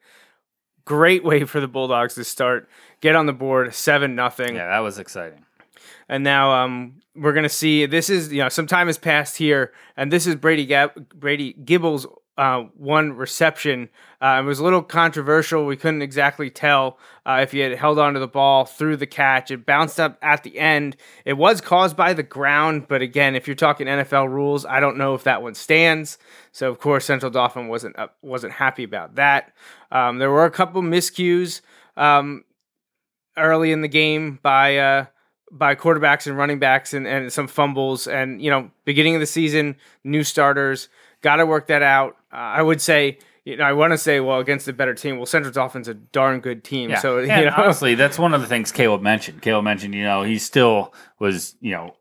[0.86, 2.68] Great way for the Bulldogs to start,
[3.02, 4.56] get on the board, seven nothing.
[4.56, 5.46] Yeah, that was exciting.
[6.08, 7.86] And now um, we're gonna see.
[7.86, 11.54] This is you know some time has passed here, and this is Brady Gab- Brady
[11.54, 12.08] Gibble's
[12.39, 13.89] uh, one reception.
[14.21, 15.65] Uh, it was a little controversial.
[15.65, 19.52] We couldn't exactly tell uh, if he had held onto the ball through the catch.
[19.52, 20.95] It bounced up at the end.
[21.25, 24.97] It was caused by the ground, but again, if you're talking NFL rules, I don't
[24.97, 26.17] know if that one stands.
[26.54, 29.54] So of course, Central Dauphin wasn't wasn't happy about that.
[29.91, 31.60] Um, there were a couple miscues
[31.97, 32.45] um,
[33.36, 35.06] early in the game by uh,
[35.52, 38.08] by quarterbacks and running backs and, and some fumbles.
[38.08, 39.75] And, you know, beginning of the season,
[40.06, 40.88] new starters,
[41.21, 42.15] got to work that out.
[42.32, 45.18] Uh, I would say, you know, I want to say, well, against a better team.
[45.18, 46.92] Well, Central Dauphin's a darn good team.
[46.92, 47.00] Yeah.
[47.00, 49.42] So, and you know, honestly, that's one of the things Caleb mentioned.
[49.42, 51.96] Caleb mentioned, you know, he still was, you know,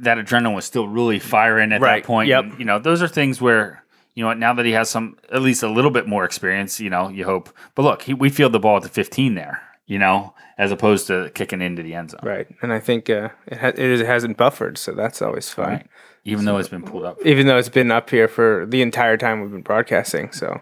[0.00, 2.02] that adrenaline was still really firing at Right.
[2.02, 2.28] that point.
[2.28, 2.44] Yep.
[2.44, 3.82] And, you know, those are things where,
[4.14, 6.88] you know now that he has some, at least a little bit more experience, you
[6.88, 7.50] know, you hope.
[7.74, 11.06] But look, he, we field the ball at the 15 there, you know, as opposed
[11.08, 12.20] to kicking into the end zone.
[12.22, 12.46] right.
[12.62, 14.78] And I think uh, it, ha- it, is, it hasn't buffered.
[14.78, 15.68] So that's always fun.
[15.68, 15.86] Right.
[16.24, 17.18] Even though it's been pulled up.
[17.24, 20.32] Even though it's been up here for the entire time we've been broadcasting.
[20.32, 20.60] So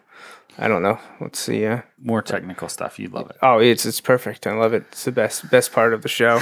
[0.58, 0.98] I don't know.
[1.20, 1.64] Let's see.
[1.64, 2.98] Uh, More technical stuff.
[2.98, 3.36] You'd love it.
[3.40, 4.46] Oh, it's it's perfect.
[4.46, 4.84] I love it.
[4.92, 6.36] It's the best best part of the show.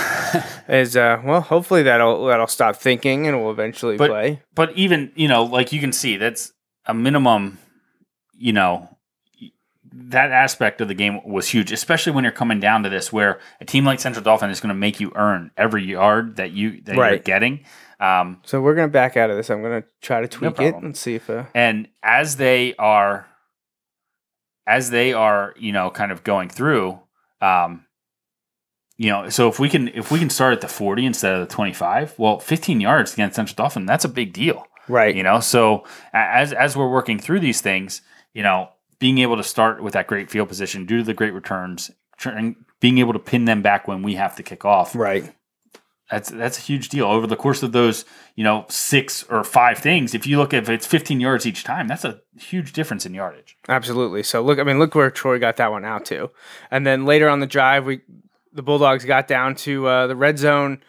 [0.69, 4.43] is uh well, hopefully that'll that'll stop thinking and we'll eventually But play.
[4.57, 6.53] but even you know, like you can see, that's
[6.87, 7.59] a minimum.
[8.37, 8.92] You know,
[9.95, 13.39] that aspect of the game was huge, especially when you're coming down to this, where
[13.61, 16.81] a team like Central Dauphin is going to make you earn every yard that you
[16.83, 17.65] that you're getting.
[18.01, 19.49] Um, So we're gonna back out of this.
[19.49, 23.27] I'm gonna try to tweak it and see if uh and as they are,
[24.67, 26.99] as they are, you know, kind of going through,
[27.41, 27.85] um,
[28.97, 31.49] you know, so if we can if we can start at the 40 instead of
[31.49, 34.67] the 25, well, 15 yards against Central Dauphin, that's a big deal.
[34.89, 35.15] right.
[35.15, 38.03] you know so as as we're working through these things
[38.35, 38.69] you know
[39.03, 42.55] being able to start with that great field position due to the great returns trying,
[42.79, 45.35] being able to pin them back when we have to kick off Right.
[46.09, 48.05] that's that's a huge deal over the course of those
[48.37, 51.65] you know six or five things if you look at if it's 15 yards each
[51.65, 54.23] time that's a huge difference in yardage Absolutely.
[54.23, 56.31] So look, I mean, look where Troy got that one out to,
[56.71, 58.03] and then later on the drive, we
[58.53, 60.81] the Bulldogs got down to uh, the red zone.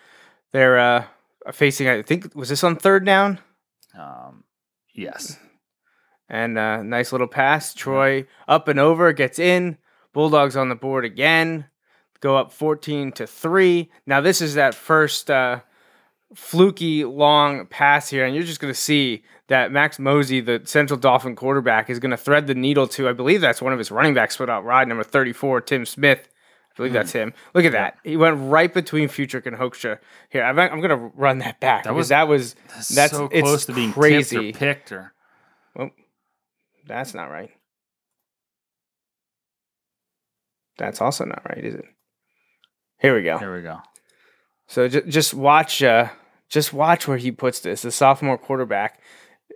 [0.52, 1.04] They're uh,
[1.52, 1.88] facing.
[1.88, 3.40] I think was this on third down,
[3.98, 4.44] um,
[4.94, 5.38] yes
[6.34, 7.74] and uh, nice little pass.
[7.74, 9.78] Troy up and over gets in.
[10.14, 11.66] Bulldogs on the board again.
[12.20, 13.90] Go up fourteen to three.
[14.06, 15.30] Now this is that first.
[15.32, 15.60] Uh,
[16.36, 20.98] fluky long pass here, and you're just going to see that Max Mosey, the Central
[21.00, 23.08] Dauphin quarterback, is going to thread the needle to.
[23.08, 26.28] I believe that's one of his running backs put out ride number 34, Tim Smith.
[26.72, 27.34] I believe that's him.
[27.54, 27.98] Look at that.
[28.04, 30.00] He went right between Futrick and Hoekstra.
[30.30, 31.84] Here, I'm, I'm going to run that back.
[31.84, 32.56] That was- that was
[32.92, 34.50] that's so it's close to being crazy.
[34.50, 35.13] or picked or
[36.86, 37.52] that's not right.
[40.78, 41.86] That's also not right, is it?
[43.00, 43.38] Here we go.
[43.38, 43.80] Here we go
[44.68, 46.10] So ju- just watch, uh,
[46.50, 47.82] just watch where he puts this.
[47.82, 49.00] The sophomore quarterback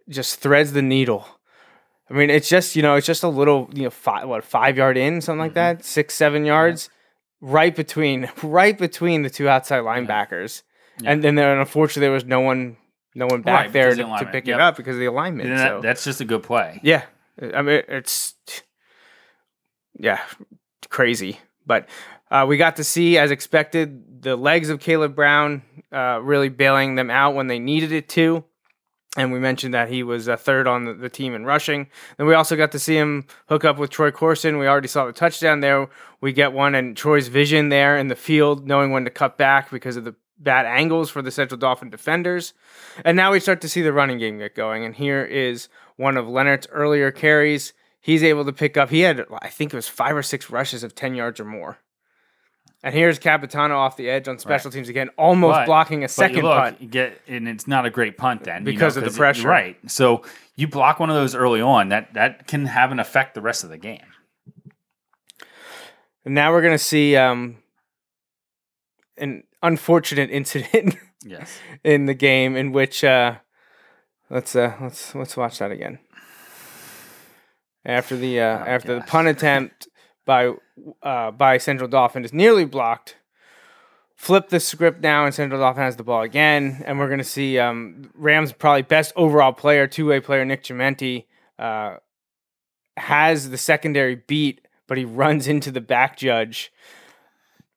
[0.10, 1.26] just threads the needle.
[2.10, 4.78] I mean, it's just you know, it's just a little you know, five what five
[4.78, 6.90] yard in, something like that, six seven yards,
[7.42, 10.62] right between right between the two outside linebackers,
[11.04, 12.78] and then there unfortunately there was no one
[13.16, 14.56] no one back Right, there to, the to pick Yep.
[14.56, 15.50] it up because of the alignment.
[15.50, 17.04] So that, that's just a good play yeah,
[17.42, 18.36] I mean it's
[20.00, 20.20] yeah
[20.90, 21.88] crazy, but
[22.30, 26.96] uh, we got to see as expected the legs of Caleb Brown uh, really bailing
[26.96, 28.44] them out when they needed it to.
[29.16, 31.90] And we mentioned that he was a third on the, the team in rushing.
[32.18, 34.60] Then we also got to see him hook up with Troy Corson.
[34.60, 35.90] We already saw the touchdown there.
[36.22, 39.72] We get one, and Troy's vision there in the field, knowing when to cut back
[39.72, 42.54] because of the bad angles for the Central Dauphin defenders.
[43.04, 44.86] And now we start to see the running game get going.
[44.86, 45.68] And here is
[45.98, 47.74] one of Leonard's earlier carries.
[48.00, 50.82] He's able to pick up, he had, I think it was five or six rushes
[50.84, 51.78] of 10 yards or more.
[52.84, 56.08] And here's Capitano off the edge on special teams again, almost But- blocking a you
[56.08, 56.80] second look, punt.
[56.82, 59.16] you get and it's not a great punt then you Because know, of the 'cause
[59.16, 59.48] it- pressure.
[59.48, 59.78] right?
[59.92, 60.24] So
[60.56, 63.64] you block one of those early on, that that can have an effect the rest
[63.64, 64.06] of the game.
[66.24, 67.58] And now we're gonna see um,
[69.18, 73.36] an unfortunate incident Yes, in the game in which uh,
[74.30, 76.00] let's uh, let's let's watch that again.
[77.86, 79.10] After the uh, after the gosh.
[79.10, 79.88] punt attempt
[80.26, 80.54] by
[81.02, 83.18] uh, by Central Dauphin is nearly blocked.
[84.16, 87.60] Flip the script now, and Central Dauphin has the ball again, and we're gonna see
[87.60, 91.26] um, Rams probably best overall player, two way player Nick Chimenti,
[91.60, 91.98] uh,
[92.98, 96.72] has the secondary beat, but he runs into the back judge,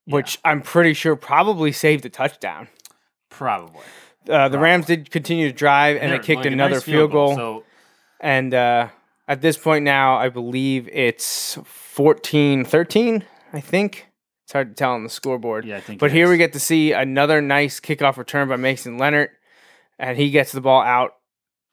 [0.07, 2.69] which I'm pretty sure probably saved a touchdown.
[3.29, 3.83] probably.
[4.29, 7.13] Uh, the Rams did continue to drive, and they They're- kicked like another nice field
[7.13, 7.35] goal.
[7.35, 7.65] So
[8.21, 8.89] And uh,
[9.27, 14.09] at this point now, I believe it's 14 13, I think.
[14.45, 15.65] It's hard to tell on the scoreboard.
[15.65, 18.99] Yeah, I think But here we get to see another nice kickoff return by Mason
[18.99, 19.31] Leonard,
[19.99, 21.13] and he gets the ball out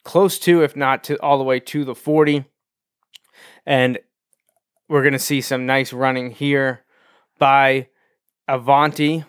[0.03, 2.45] close to, if not to all the way to the 40.
[3.65, 3.97] And
[4.87, 6.85] we're going to see some nice running here
[7.39, 7.87] by
[8.47, 9.25] Avanti.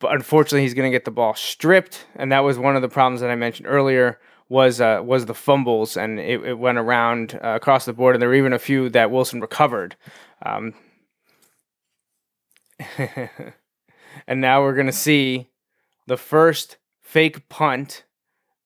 [0.00, 2.88] But unfortunately, he's going to get the ball stripped, and that was one of the
[2.88, 4.18] problems that I mentioned earlier.
[4.48, 8.22] Was uh, was the fumbles, and it, it went around uh, across the board, and
[8.22, 9.94] there were even a few that Wilson recovered.
[10.44, 10.74] Um,
[14.26, 15.50] and now we're going to see
[16.06, 18.04] the first fake punt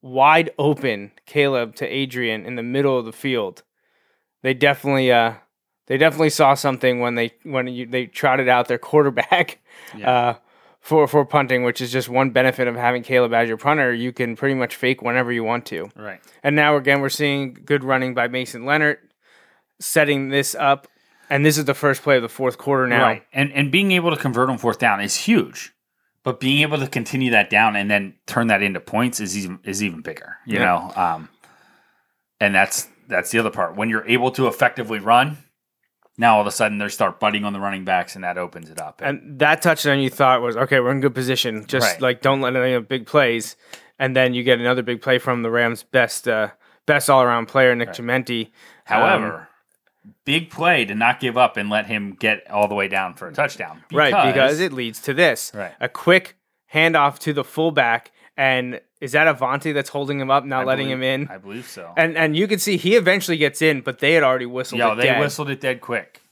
[0.04, 3.62] wide open Caleb to Adrian in the middle of the field.
[4.42, 5.34] They definitely uh
[5.86, 9.60] they definitely saw something when they when you, they trotted out their quarterback
[10.04, 10.34] uh
[10.84, 13.92] for for punting, which is just one benefit of having Caleb as your punter.
[13.92, 15.88] You can pretty much fake whenever you want to.
[15.96, 16.20] Right.
[16.42, 18.98] And now again we're seeing good running by Mason Leonard
[19.80, 20.86] setting this up
[21.30, 23.02] and this is the first play of the fourth quarter now.
[23.02, 23.22] Right.
[23.32, 25.72] And and being able to convert on fourth down is huge.
[26.22, 29.60] But being able to continue that down and then turn that into points is even
[29.64, 30.36] is even bigger.
[30.46, 30.64] You Yeah.
[30.66, 30.92] know?
[31.02, 31.28] Um
[32.40, 33.74] and that's that's the other part.
[33.74, 35.38] When you're able to effectively run,
[36.18, 38.70] now all of a sudden they start butting on the running backs and that opens
[38.70, 39.00] it up.
[39.04, 41.66] And that touchdown you thought was okay, we're in good position.
[41.66, 42.00] Just Right.
[42.00, 43.56] like don't let any of the big plays,
[43.98, 46.48] and then you get another big play from the Rams' best uh,
[46.86, 48.50] best all around player, Nick Chimenti.
[48.84, 49.48] However,
[50.24, 53.28] big play to not give up and let him get all the way down for
[53.28, 53.82] a touchdown.
[53.92, 55.72] right, because it leads to this: Right.
[55.80, 56.36] a quick
[56.72, 60.86] handoff to the fullback, and is that Avanti that's holding him up, not I letting
[60.86, 61.28] believe- him in?
[61.28, 61.92] I believe so.
[61.96, 64.96] and and you can see he eventually gets in, but they had already whistled it
[64.96, 65.20] they dead.
[65.20, 66.22] whistled it dead quick.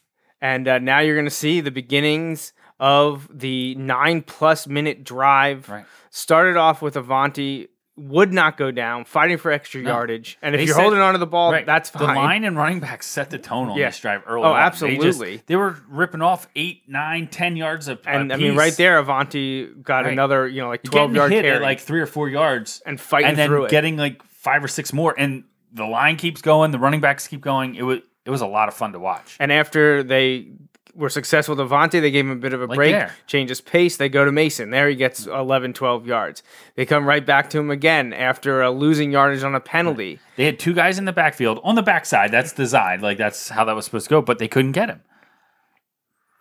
[0.40, 5.68] And uh, now you're going to see the beginnings of the nine plus minute drive.
[5.68, 5.84] Right.
[6.10, 10.38] Started off with Avanti, would not go down, fighting for extra yardage.
[10.40, 11.66] And if They you're said- holding on to the ball, Right.
[11.66, 12.06] that's fine.
[12.06, 13.86] The line and running back set the tone on Yeah.
[13.90, 14.44] this drive early.
[14.44, 14.54] Oh, on.
[14.54, 15.42] They, just- absolutely.
[15.46, 17.98] they were ripping off eight, nine, ten yards of.
[18.06, 20.12] and I mean, right there, Avanti got Right.
[20.12, 21.60] another, you know, like 12 getting yard hit carry.
[21.62, 23.70] like three or four yards And fighting and then through it.
[23.70, 27.42] getting like five or six more, and the line keeps going, the running backs keep
[27.42, 27.74] going.
[27.74, 29.36] It was it was a lot of fun to watch.
[29.40, 30.46] and after they
[30.94, 33.14] were successful with Avanti, they gave him a bit of a Like break, there.
[33.26, 33.96] changes pace.
[33.96, 34.70] They go to Mason.
[34.70, 36.42] There he gets 11, 12 yards.
[36.74, 40.18] They come right back to him again after uh, losing yardage on a penalty.
[40.36, 42.30] They had two guys in the backfield on the backside.
[42.30, 45.00] That's designed, like that's how that was supposed to go, but they couldn't get him.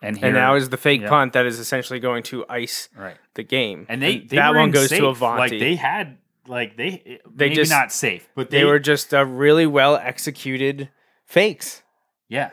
[0.02, 1.08] And, here, And now is the fake yeah.
[1.08, 3.16] punt that is essentially going to ice right.
[3.34, 3.86] the game.
[3.88, 4.98] And they, they that one goes safe.
[4.98, 5.38] to Avanti.
[5.38, 9.14] Like they had like they They maybe just- not safe, but they, they, were just
[9.14, 10.90] uh, really well executed
[11.24, 11.82] fakes.
[12.28, 12.50] yeah.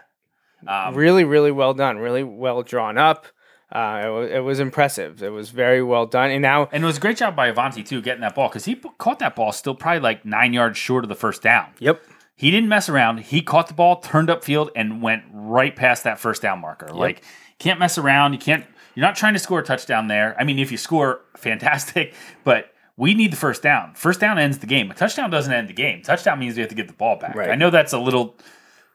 [0.67, 1.97] Um, really, really well done.
[1.97, 3.25] Really well drawn up.
[3.71, 5.21] Uh, it, was, it was impressive.
[5.21, 6.31] It was very well done.
[6.31, 8.65] And now, And it was a great job by Avanti too, getting that ball because
[8.65, 11.67] he p- caught that ball still probably like nine yards short of the first down.
[11.79, 12.01] yep,
[12.35, 13.19] He didn't mess around.
[13.19, 16.87] He caught the ball, turned upfield, and went right past that first down marker.
[16.91, 17.21] Like
[17.59, 18.33] can't mess around.
[18.33, 18.65] You can't.
[18.95, 20.35] You're not trying to score a touchdown there.
[20.39, 22.15] I mean, if you score, fantastic.
[22.43, 23.93] But we need the first down.
[23.93, 24.89] First down ends the game.
[24.89, 26.01] A touchdown doesn't end the game.
[26.01, 27.35] Touchdown means we have to get the ball back.
[27.35, 27.51] Right.
[27.51, 28.35] I know that's a little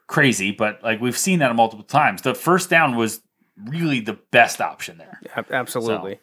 [0.07, 2.21] crazy, but like we've seen that multiple times.
[2.21, 3.21] The first down was
[3.65, 5.19] really the best option there.
[5.35, 6.19] ab- absolutely.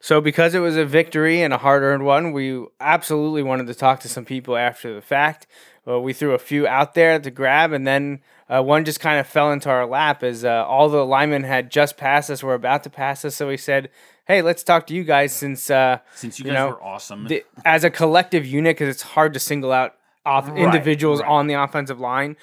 [0.00, 0.20] So.
[0.20, 4.00] because it was a victory and a hard earned one, we absolutely wanted to talk
[4.00, 5.46] to some people after the fact.
[5.86, 9.18] Well, we threw a few out there to grab, and then uh, one just kind
[9.20, 12.54] of fell into our lap as uh, all the linemen had just passed us, were
[12.54, 13.36] about to pass us.
[13.36, 13.90] So we said,
[14.26, 17.28] "Hey, let's talk to you guys since uh, Since you You guys know, were awesome.
[17.28, 19.94] the, as a collective unit because it's hard to single out
[20.24, 21.28] off Right, individuals right.
[21.30, 22.36] on the offensive line,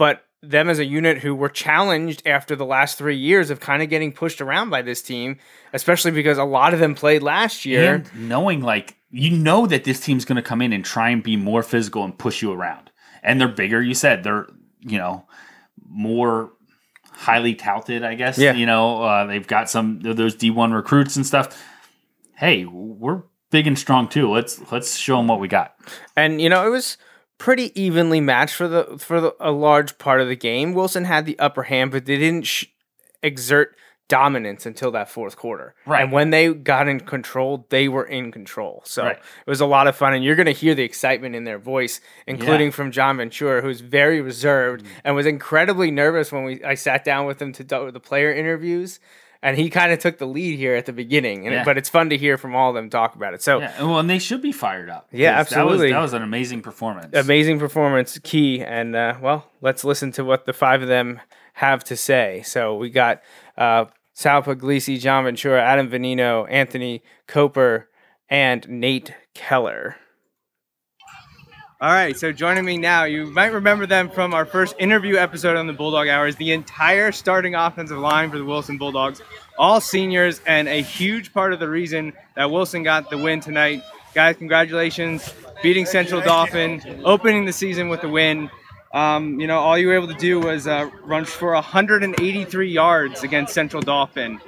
[0.00, 3.82] but them as a unit who were challenged after the last three years of kind
[3.82, 5.36] of getting pushed around by this team,
[5.74, 7.96] especially because a lot of them played last year.
[7.96, 11.22] and knowing like you know that this team's going to come in and try and
[11.22, 12.90] be more physical and push you around.
[13.22, 14.24] And they're bigger you said.
[14.24, 14.46] They're
[14.80, 15.26] you know
[15.86, 16.52] more
[17.12, 18.54] highly touted i guess Yeah.
[18.54, 21.62] you know uh, they've got some of those d1 recruits and stuff.
[22.36, 24.30] Hey we're big and strong too.
[24.32, 25.74] Let's let's show them what we got.
[26.16, 26.96] And you know it was
[27.40, 30.74] pretty evenly matched for the for the, a large part of the game.
[30.74, 32.66] Wilson had the upper hand, but they didn't sh-
[33.22, 33.74] exert
[34.08, 35.72] dominance until that fourth quarter.
[35.86, 36.02] Right.
[36.02, 38.82] And when they got in control, they were in control.
[38.84, 39.16] So Right.
[39.16, 41.58] it was a lot of fun, and you're going to hear the excitement in their
[41.58, 42.72] voice, including Yeah.
[42.72, 44.88] from John Ventura, who's very reserved Mm.
[45.04, 48.32] and was incredibly nervous when we I sat down with him to do the player
[48.32, 48.98] interviews.
[49.42, 51.64] And he kind of took the lead here at the beginning, and Yeah.
[51.64, 53.40] but it's fun to hear from all of them talk about it.
[53.42, 55.92] So yeah and, well and they should be fired up Yeah, 'cause that was- absolutely.
[55.92, 60.44] that was, an amazing performance amazing performance key and uh, well let's listen to what
[60.44, 61.20] the five of them
[61.54, 63.22] have to say so we got
[63.56, 67.88] uh, sal puglisi john ventura adam venino anthony coper
[68.28, 69.96] and nate keller
[71.80, 75.56] all right, so joining me now, you might remember them from our first interview episode
[75.56, 76.36] on the Bulldog Hours.
[76.36, 79.22] The entire starting offensive line for the Wilson Bulldogs,
[79.58, 83.82] all seniors, and a huge part of the reason that Wilson got the win tonight
[84.14, 88.50] guys, congratulations, beating Central Dauphin, opening the season with a win.
[88.92, 93.22] Um, you know, all you were able to do was uh, run for 183 yards
[93.22, 94.40] against Central Dauphin.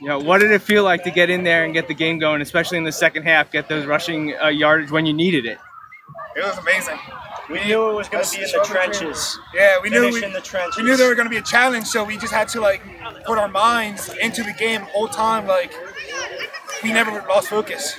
[0.00, 2.20] You know, what did it feel like to get in there and get the game
[2.20, 5.58] going, especially in the second half, get those rushing uh, yardage when you needed it?
[6.36, 6.98] It was amazing.
[7.50, 9.38] We knew it was going to be in the trenches.
[9.54, 10.76] Yeah, we knew Finish we, in the trenches.
[10.76, 12.82] we knew there were going to be a challenge, so we just had to like
[13.24, 15.46] put our minds into the game the whole time.
[15.46, 15.72] Like
[16.82, 17.96] we never lost focus.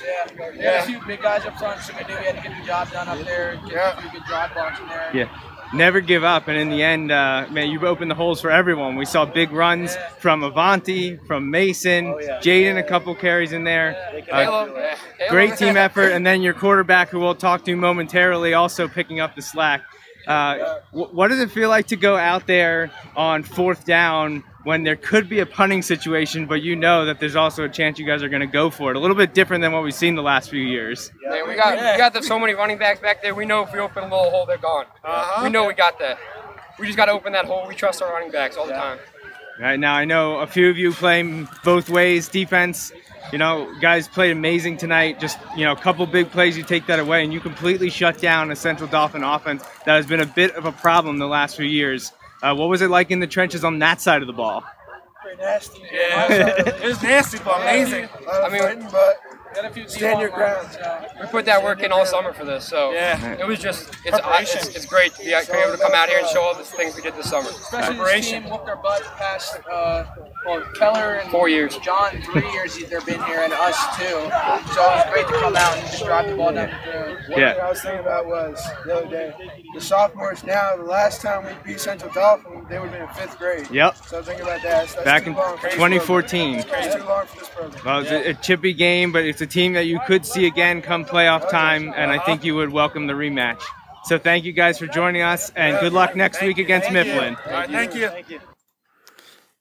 [0.56, 2.58] Yeah, had a few big guys up front, so we knew we had to get
[2.58, 3.98] the job done up there, get Yeah.
[3.98, 5.10] a few good drive blocks in there.
[5.12, 5.28] Yeah.
[5.72, 8.96] Never give up, and in the end, uh, man, you've opened the holes for everyone.
[8.96, 12.06] We saw big runs from Avanti, from Mason,
[12.42, 13.96] Jaden, a couple carries in there.
[14.32, 14.96] Uh,
[15.28, 19.36] great team effort, and then your quarterback, who we'll talk to momentarily, also picking up
[19.36, 19.82] the slack.
[20.26, 24.96] Uh, what does it feel like to go out there on fourth down when there
[24.96, 28.22] could be a punting situation, but you know that there's also a chance you guys
[28.22, 28.96] are going to go for it?
[28.96, 31.10] A little bit different than what we've seen the last few years.
[31.22, 33.34] Man, we got we got the, so many running backs back there.
[33.34, 34.86] We know if we open a little hole, they're gone.
[35.04, 35.44] Uh-huh.
[35.44, 36.18] We know we got that.
[36.78, 37.66] We just got to open that hole.
[37.68, 38.98] We trust our running backs all the time.
[39.58, 42.92] Right now, I know a few of you playing both ways defense.
[43.30, 45.20] You know, guys played amazing tonight.
[45.20, 48.18] Just you know, a couple big plays, you take that away, and you completely shut
[48.18, 51.56] down a Central Dauphin offense that has been a bit of a problem the last
[51.56, 52.12] few years.
[52.42, 54.64] Uh, what was it like in the trenches on that side of the ball?
[55.22, 55.82] Pretty nasty.
[55.92, 56.26] Yeah,
[56.66, 58.08] it was nasty, but amazing.
[58.30, 59.29] I mean, but Got a few
[59.88, 60.68] Stand your ground.
[61.20, 63.32] we put that work in all summer for this, so Yeah.
[63.34, 66.28] it was just it's, it's it's great to be able to come out here and
[66.28, 67.48] show all the things we did this summer.
[67.48, 70.04] Especially this team whooped our butt past, uh,
[70.46, 71.76] well, Keller and Four years.
[71.78, 74.04] John, three years they've been here, and us too.
[74.04, 77.18] So it was great to come out and just drive the ball down the field.
[77.28, 79.34] One thing I was thinking about was the other day,
[79.74, 83.28] the sophomores now, the last time we beat Central Dauphin, they would have been in
[83.28, 83.68] fifth grade.
[83.70, 83.96] Yep.
[84.06, 84.88] So I was thinking about that.
[84.88, 86.62] So that's Back too in long for 2014.
[86.62, 86.82] program.
[86.84, 87.84] It's too long for this program.
[87.84, 90.82] Well, it's a, a chippy game, but it's a team that you could see again
[90.82, 93.62] come playoff time, and I think you would welcome the rematch.
[94.04, 97.36] So thank you guys for joining us, and good luck next week against Mifflin.
[97.46, 98.08] All right, thank you.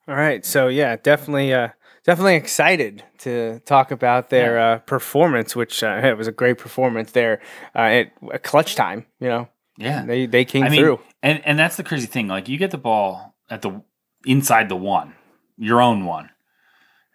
[0.08, 1.70] All right, so yeah, definitely, uh,
[2.04, 7.12] definitely excited to talk about their uh, performance, which uh, it was a great performance
[7.12, 7.42] there
[7.76, 9.06] uh, at clutch time.
[9.20, 10.04] You know, Yeah.
[10.06, 11.00] they they came I mean, through.
[11.22, 12.28] and and that's the crazy thing.
[12.28, 13.84] Like you get the ball at the
[14.26, 15.14] inside the one,
[15.58, 16.30] your own one,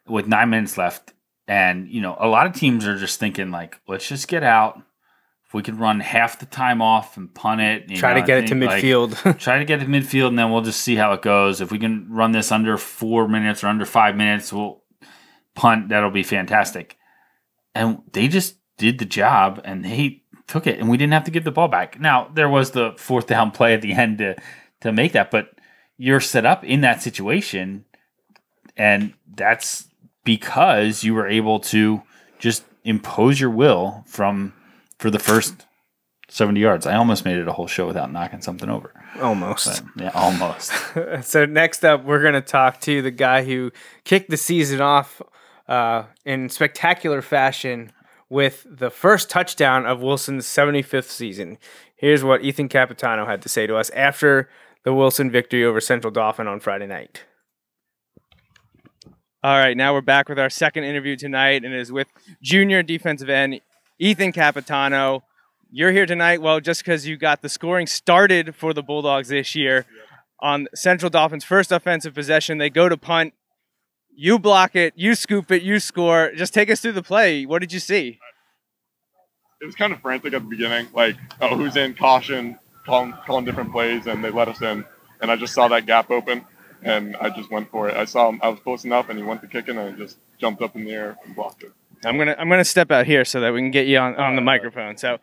[0.07, 1.14] with nine minutes left,
[1.47, 4.81] and you know a lot of teams are just thinking like, let's just get out.
[5.47, 8.27] If we could run half the time off and punt it, you Try know, to
[8.27, 9.39] get it to think, like, midfield.
[9.39, 11.61] try to get to midfield, and then we'll just see how it goes.
[11.61, 14.83] If we can run this under four minutes or under five minutes, we'll
[15.55, 15.91] punt.
[15.91, 16.97] That'll be fantastic.
[17.75, 21.31] And they just did the job, and they took it, and we didn't have to
[21.31, 22.01] give the ball back.
[22.01, 24.37] Now there was the fourth down play at the end to
[24.81, 25.51] to make that, but
[25.97, 27.85] you're set up in that situation,
[28.77, 29.89] and that's
[30.25, 32.03] because you were able to
[32.39, 34.53] just impose your will from
[34.99, 35.67] for the first
[36.29, 36.87] 70 yards.
[36.87, 38.93] I almost made it a whole show without knocking something over.
[39.21, 39.83] Almost.
[39.95, 40.73] But, yeah, almost.
[41.23, 43.71] so next up, we're going to talk to the guy who
[44.05, 45.23] kicked the season off
[45.69, 47.93] uh, in spectacular fashion
[48.29, 51.59] with the first touchdown of Wilson's 75th season.
[51.95, 54.49] Here's what Ethan Capitano had to say to us after
[54.83, 57.25] the Wilson victory over Central Dauphin on Friday night.
[59.45, 62.09] All right, now we're back with our second interview tonight, and it is with
[62.41, 63.61] junior defensive end
[63.99, 65.23] Ethan Capitano.
[65.71, 69.55] You're here tonight, well, just because you got the scoring started for the Bulldogs this
[69.55, 69.85] year
[70.41, 72.57] on Central Dauphins' first offensive possession.
[72.57, 73.35] They go to punt.
[74.17, 76.33] You block it, you scoop it, you score.
[76.35, 77.45] Just take us through the play.
[77.45, 78.19] What did you see?
[79.61, 83.45] it was kind of frantic at the beginning, like, oh, who's in, caution, calling, calling
[83.45, 84.87] different plays, and they let us in.
[85.21, 86.47] And I just saw that gap open,
[86.85, 87.97] and I just went for it.
[87.97, 89.93] I saw him, I was close enough, and he went to kick it, and I
[89.93, 91.73] just jumped up in the air and blocked it.
[92.05, 94.37] I'm gonna I'm gonna step out here so that we can get you on, on
[94.37, 94.99] the microphone.
[94.99, 95.19] So,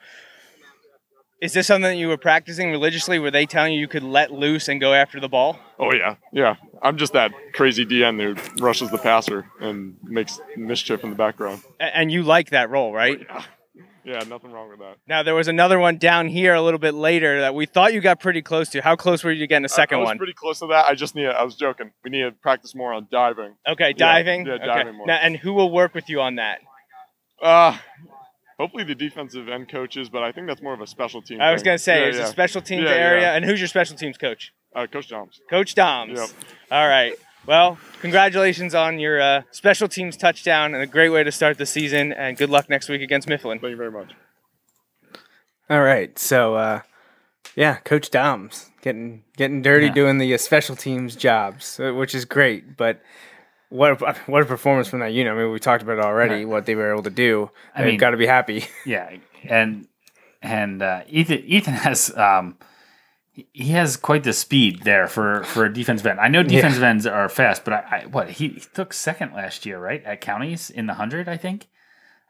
[1.42, 3.20] is this something that you were practicing religiously?
[3.20, 5.60] Were they telling you you could let loose and go after the ball?
[5.80, 6.56] Oh, yeah, yeah.
[6.82, 11.62] I'm just that crazy DN who rushes the passer and makes mischief in the background.
[11.80, 13.20] And you like that role, right?
[13.30, 13.44] Oh, yeah,
[14.06, 14.98] nothing wrong with that.
[15.08, 18.02] Now there was another one down here a little bit later that we thought you
[18.02, 18.82] got pretty close to.
[18.82, 20.18] How close were you to getting a second I, I was one?
[20.18, 20.86] pretty close to that.
[20.86, 21.28] I just need.
[21.28, 21.92] I was joking.
[22.04, 23.56] We need to practice more on diving.
[23.68, 24.46] Okay, diving.
[24.46, 25.08] Yeah, diving more.
[25.08, 26.60] Now, and who will work with you on that?
[27.42, 27.78] Uh,
[28.60, 31.42] hopefully the defensive end coaches, but I think that's more of a special team.
[31.42, 32.24] I was gonna say Yeah, it's yeah.
[32.26, 33.22] a special teams Yeah, area.
[33.22, 33.34] yeah.
[33.36, 34.54] And who's your special teams coach?
[34.76, 35.42] Uh, Coach Joms.
[35.50, 36.18] Coach Doms.
[36.18, 36.30] Yep.
[36.72, 37.14] All right.
[37.48, 41.66] Well, congratulations on your uh, special teams touchdown and a great way to start the
[41.66, 42.14] season.
[42.14, 43.60] And good luck next week against Mifflin.
[43.60, 44.12] Thank you very much.
[45.70, 46.18] All right.
[46.20, 46.82] So, uh,
[47.56, 49.94] yeah, Coach Doms getting getting dirty Yeah.
[49.94, 52.78] doing the uh, special teams jobs, uh, which is great.
[52.78, 53.02] But
[53.70, 55.34] what a, what a performance from that unit.
[55.34, 56.46] I mean, we talked about it already.
[56.46, 57.50] What they were able to do.
[57.74, 58.66] I They've mean- got to be happy.
[58.86, 59.16] Yeah,
[59.46, 59.88] and
[60.44, 62.58] and uh, Ethan Ethan has um,
[63.54, 66.20] he- has quite the speed there for for a defensive end.
[66.20, 69.66] I know defensive ends are fast, but I, I what he, he took second last
[69.66, 71.68] year, right at counties in the hundred, I think.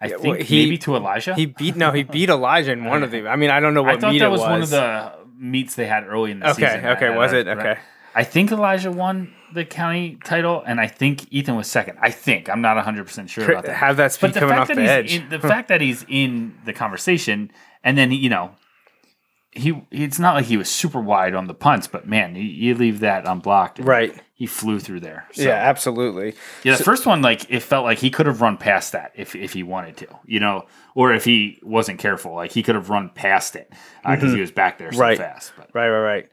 [0.01, 1.35] I Yeah, think well, he- maybe to Elijah.
[1.35, 3.27] He beat no, he beat Elijah in one of the.
[3.33, 4.49] I mean, I don't know what I thought meet that it was, was.
[4.49, 6.85] one of the meets they had early in the Okay, season.
[6.85, 7.47] okay, I was it?
[7.47, 7.77] Okay.
[8.13, 11.97] I think Elijah won the county title, and I think Ethan was second.
[12.01, 13.75] I think I'm not 100 percent sure about that.
[13.75, 15.15] have that speed but the coming off the edge.
[15.15, 17.51] in, the fact that he's in the conversation,
[17.83, 18.51] and then you know,
[19.51, 22.75] he it's not like he was super wide on the punts, but man, you, you
[22.75, 24.13] leave that unblocked, Right.
[24.33, 25.27] He flew through there.
[25.33, 26.33] So, Yeah, absolutely.
[26.63, 29.11] yeah, the So- first one, like it felt like he could have run past that
[29.15, 32.75] if if he wanted to, you know, or if he wasn't careful, like he could
[32.75, 33.71] have run past it
[34.03, 34.35] because Mhm.
[34.35, 35.17] he was back there so right.
[35.17, 35.53] fast.
[35.57, 36.29] But Right, right, right.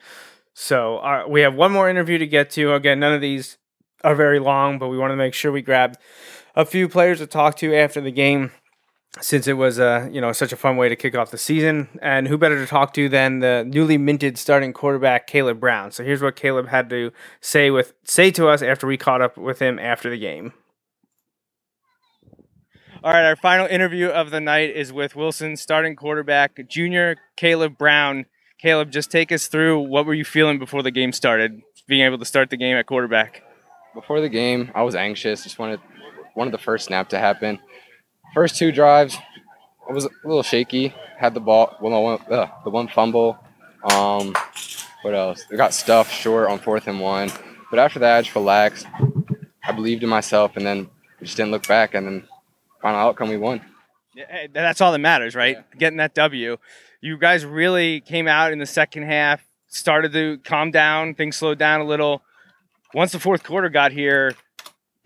[0.55, 2.73] So uh, we have one more interview to get to.
[2.75, 3.59] Again, none of these
[4.05, 5.97] are very long, but we want to make sure we grab
[6.57, 8.53] a few players to talk to after the game,
[9.21, 11.89] since it was uh, you know such a fun way to kick off the season.
[12.03, 15.91] And who better to talk to than the newly minted starting quarterback Caleb Brown?
[15.91, 19.37] So here's what Caleb had to say with say to us after we caught up
[19.37, 20.53] with him after the game.
[23.05, 27.79] All right, our final interview of the night is with Wilson starting quarterback, junior Caleb
[27.79, 28.27] Brown.
[28.61, 32.19] Caleb, just take us through what were you feeling before the game started, being able
[32.19, 33.45] to start the game at quarterback.
[33.95, 35.45] Before the game, I was anxious.
[35.45, 35.81] Just wanted
[36.35, 37.61] wanted the first snap to happen.
[38.35, 39.17] First two drives,
[39.89, 40.95] I was a little shaky.
[41.19, 43.39] Had the ball, well, no, one, uh, the one fumble.
[43.91, 44.35] Um,
[45.03, 45.45] what else?
[45.53, 47.31] I got stuffed short on fourth and one.
[47.71, 48.87] But after that, I just relaxed.
[49.65, 50.89] I believed in myself, and then
[51.21, 51.95] we just didn't look back.
[51.95, 52.29] And then
[52.81, 53.61] final outcome, we won.
[54.15, 55.59] Yeah, hey, That's all that matters, right?
[55.79, 56.57] Getting that W.
[57.01, 61.59] You guys really came out in the second half, started to calm down, things slowed
[61.59, 62.23] down a little.
[62.95, 64.35] Once the fourth quarter got here,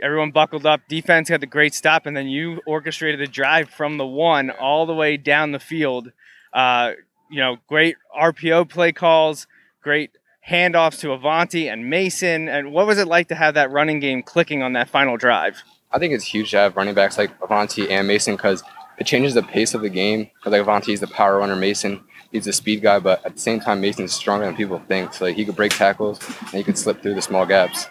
[0.02, 0.80] everyone buckled up.
[0.88, 4.86] Defense had the great stop, and then you orchestrated the drive from the one all
[4.86, 6.12] the way down the field.
[6.52, 6.92] Uh,
[7.30, 9.46] you know, great RPO play calls,
[9.82, 10.10] great
[10.48, 12.48] handoffs to Avanti and Mason.
[12.48, 15.62] And what was it like to have that running game clicking on that final drive?
[15.90, 18.62] I think it's huge to have running backs like Avanti and Mason because
[18.98, 20.30] it changes the pace of the game.
[20.36, 23.40] Because like Avanti is the power runner, Mason he's the speed guy, but at the
[23.40, 25.14] same time, Mason's stronger than people think.
[25.14, 27.86] So like, he could break tackles and he could slip through the small gaps.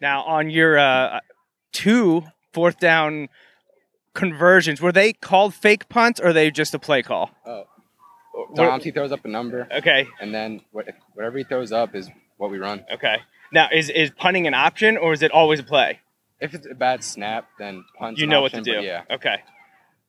[0.00, 1.20] Now, on your uh,
[1.72, 3.28] two fourth down
[4.14, 7.30] conversions, were they called fake punts or are they just a play call?
[7.46, 7.64] Oh,
[8.52, 9.68] Avanti throws up a number.
[9.70, 10.06] Okay.
[10.20, 12.84] And then whatever he throws up is what we run.
[12.92, 13.18] Okay.
[13.52, 16.00] Now, is is punting an option or is it always a play?
[16.40, 18.80] If it's a bad snap, then punt's You an know what to do.
[18.80, 19.02] Yeah.
[19.10, 19.42] Okay.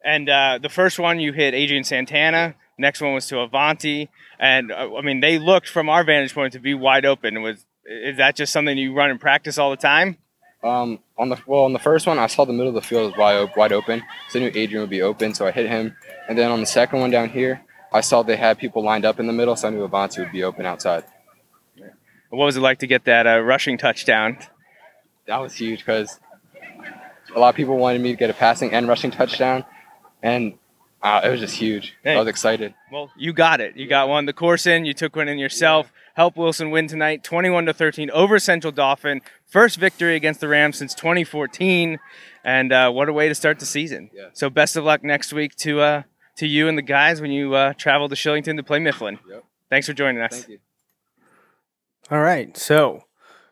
[0.03, 2.55] And uh, the first one you hit Adrian Santana.
[2.77, 6.53] Next one was to Avanti, and uh, I mean they looked from our vantage point
[6.53, 7.41] to be wide open.
[7.41, 10.17] Was is that just something you run in practice all the time?
[10.61, 13.11] Um, on the well, on the first one, I saw the middle of the field
[13.11, 15.67] was wide, op- wide open, so I knew Adrian would be open, so I hit
[15.67, 15.95] him.
[16.27, 17.61] And then on the second one down here,
[17.93, 20.31] I saw they had people lined up in the middle, so I knew Avanti would
[20.31, 21.05] be open outside.
[22.29, 24.37] What was it like to get that uh, rushing touchdown?
[25.27, 26.19] That was huge because
[27.35, 29.65] a lot of people wanted me to get a passing and rushing touchdown,
[30.21, 30.55] and
[31.01, 31.95] uh, it was just huge.
[32.03, 32.15] Hey.
[32.15, 32.73] I was excited.
[32.91, 33.77] Well, you got it.
[33.77, 34.25] You got one.
[34.25, 34.85] The course in.
[34.85, 35.91] You took one in yourself.
[36.19, 39.21] Help Wilson win tonight, 21 to 13 over Central Dauphin.
[39.45, 41.97] First victory against the Rams since 2014,
[42.43, 44.09] and uh, what a way to start the season.
[44.13, 44.27] Yeah.
[44.33, 46.03] So best of luck next week to uh,
[46.35, 49.19] to you and the guys when you uh, travel to Shillington to play Mifflin.
[49.29, 49.45] Yep.
[49.69, 50.31] Thanks for joining us.
[50.31, 50.59] Thank you.
[52.11, 53.05] All right, so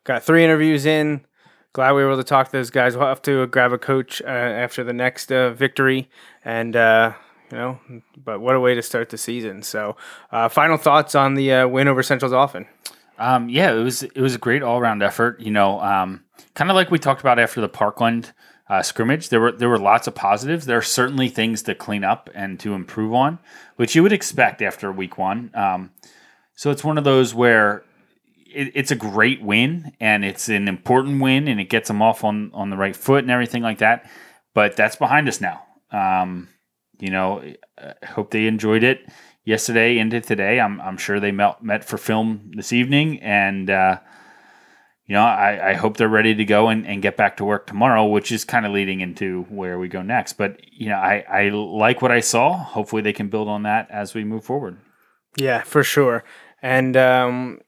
[0.04, 1.26] got three interviews in.
[1.72, 2.98] Glad we were able to talk to those guys.
[2.98, 6.10] We'll have to grab a coach uh, after the next uh, victory,
[6.44, 7.14] and uh,
[7.52, 7.80] you know,
[8.24, 9.64] but what a way to start the season.
[9.64, 9.96] So,
[10.32, 12.68] uh, final thoughts on the uh, win over Central Dauphin.
[13.18, 15.40] Um, yeah, it was it was a great all around effort.
[15.40, 16.24] You know, um,
[16.54, 18.34] kind of like we talked about after the Parkland
[18.70, 19.30] uh, scrimmage.
[19.30, 20.66] There were there were lots of positives.
[20.66, 23.40] There are certainly things to clean up and to improve on,
[23.76, 25.52] which you would expect after week one.
[25.54, 25.92] Um,
[26.56, 27.84] so it's one of those where
[28.46, 32.24] it, it's a great win and it's an important win and it gets them off
[32.24, 34.10] on on the right foot and everything like that.
[34.54, 35.64] But that's behind us now.
[35.92, 36.50] Um,
[37.00, 37.44] you know,
[37.78, 39.08] I hope they enjoyed it
[39.46, 40.60] yesterday into today.
[40.60, 44.00] I'm, I'm sure they met, met for film this evening, and uh,
[45.06, 47.66] you know, I, I hope they're ready to go and, and get back to work
[47.66, 50.34] tomorrow, which is kind of leading into where we go next.
[50.34, 52.58] But you know, I, I like what I saw.
[52.58, 54.80] Hopefully, they can build on that as we move forward.
[55.38, 56.24] Yeah, for sure.
[56.62, 57.60] And um,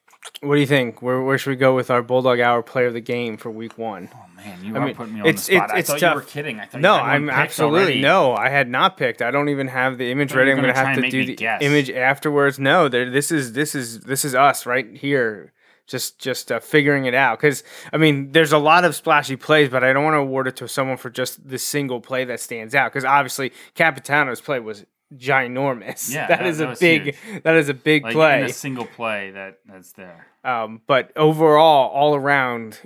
[0.42, 1.02] what do you think?
[1.02, 3.78] Where, where should we go with our Bulldog Hour Player of the Game for Week
[3.78, 4.10] One?
[4.46, 5.70] Man, you I are mean, putting me on it's- the spot.
[5.72, 6.12] it's- I thought tough.
[6.12, 6.60] you were kidding.
[6.60, 8.02] I thought no, you had one I'm absolutely already.
[8.02, 8.34] no.
[8.36, 9.22] I had not picked.
[9.22, 10.52] I don't even have the image ready.
[10.52, 11.62] I'm gonna gonna have to do the guess.
[11.62, 12.60] image afterwards.
[12.60, 13.10] No, there.
[13.10, 15.54] This is this is this is us right here.
[15.88, 17.40] just just uh, figuring it out.
[17.40, 20.48] Because I mean, there's a lot of splashy plays, but I don't want to award
[20.48, 22.92] it to someone for just the single play that stands out.
[22.94, 24.86] Because obviously, Capitano's play was
[25.16, 26.14] ginormous.
[26.14, 27.44] Yeah, that that- is a was big huge.
[27.44, 28.44] that is a big like play.
[28.44, 30.28] a single play that that's there.
[30.44, 32.80] Um, but overall, all around,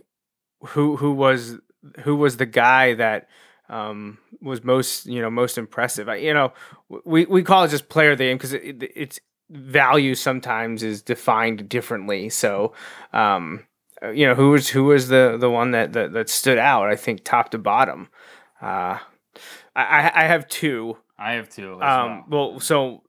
[0.67, 1.57] who who was
[2.01, 3.27] who was the guy that
[3.69, 6.09] um, was most you know most impressive?
[6.09, 6.53] I, you know,
[7.05, 10.83] we we call it just player of the game because it, it, it's value sometimes
[10.83, 12.29] is defined differently.
[12.29, 12.73] So,
[13.11, 13.65] um,
[14.01, 16.89] uh, you know, who was who was the the one that that, that stood out?
[16.89, 18.09] I think top to bottom.
[18.61, 18.99] Uh,
[19.75, 20.97] I I have two.
[21.17, 21.81] I have two.
[21.81, 23.03] Um, well, so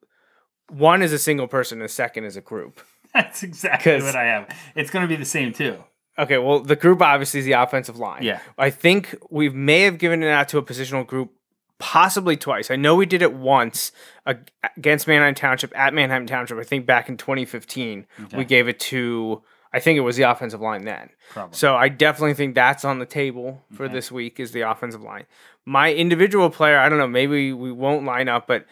[0.69, 2.81] one is a single person, and the second is a group.
[3.15, 4.49] That's exactly what I have.
[4.75, 5.83] It's going to be the same too.
[6.19, 8.23] Okay, well, the group obviously is the offensive line.
[8.23, 8.39] Yeah.
[8.57, 11.33] I think we may have given it out to a positional group
[11.79, 12.71] possibly twice.
[12.71, 13.91] I know we did it once
[14.77, 16.57] against Manheim Township at Manheim Township.
[16.59, 18.37] I think back in 2015, Okay.
[18.37, 19.43] we gave it to.
[19.73, 21.11] I think it was the offensive line then.
[21.31, 21.57] Probably.
[21.57, 25.25] So I definitely think that's on the table for this week is the offensive line.
[25.67, 28.67] My individual player, I don't know, maybe we won't line up, but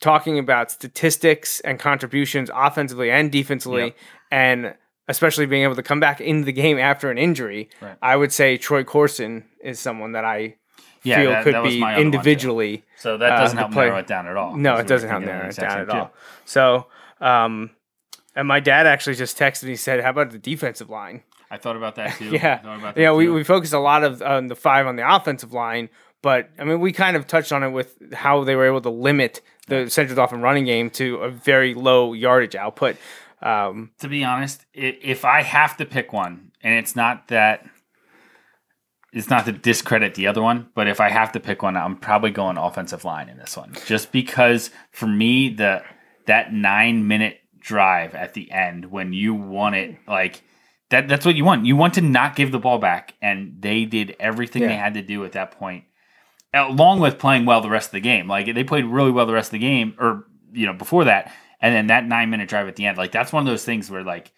[0.00, 3.96] talking about statistics and contributions offensively and defensively, Yep.
[4.30, 4.74] and
[5.08, 7.96] especially being able to come back into the game after an injury, Right.
[8.02, 10.56] I would say Troy Corson is someone that I
[11.02, 12.16] Yeah, feel that- could that be my other one, too.
[12.16, 12.84] individually.
[12.96, 14.56] So that uh, doesn't the help player- narrow it down at all.
[14.56, 16.12] No, it doesn't help narrow it down at all.
[16.46, 16.86] So,
[17.20, 17.70] um,
[18.34, 21.76] and my dad actually just texted me said, "How about the defensive line?" I thought
[21.76, 22.30] about that too.
[22.32, 23.12] Yeah, about that yeah.
[23.12, 23.34] We, too.
[23.34, 25.88] we focused a lot of on the five on the offensive line,
[26.22, 28.90] but I mean, we kind of touched on it with how they were able to
[28.90, 32.96] limit the Central Dauphin running game to a very low yardage output.
[33.44, 37.68] Um, to be honest, if I have to pick one, and it's not that,
[39.12, 41.98] it's not to discredit the other one, but if I have to pick one, I'm
[41.98, 45.82] probably going offensive line in this one, just because for me the
[46.26, 50.42] that nine minute drive at the end when you want it like.
[50.90, 51.64] That, that's what you want.
[51.64, 55.02] You want to not give the ball back, and they did everything they had to
[55.02, 55.84] do at that point,
[56.52, 58.28] along with playing well the rest of the game.
[58.28, 61.32] Like they played really well the rest of the game, or you know before that,
[61.60, 62.98] and then that nine minute drive at the end.
[62.98, 64.32] Like that's one of those things where like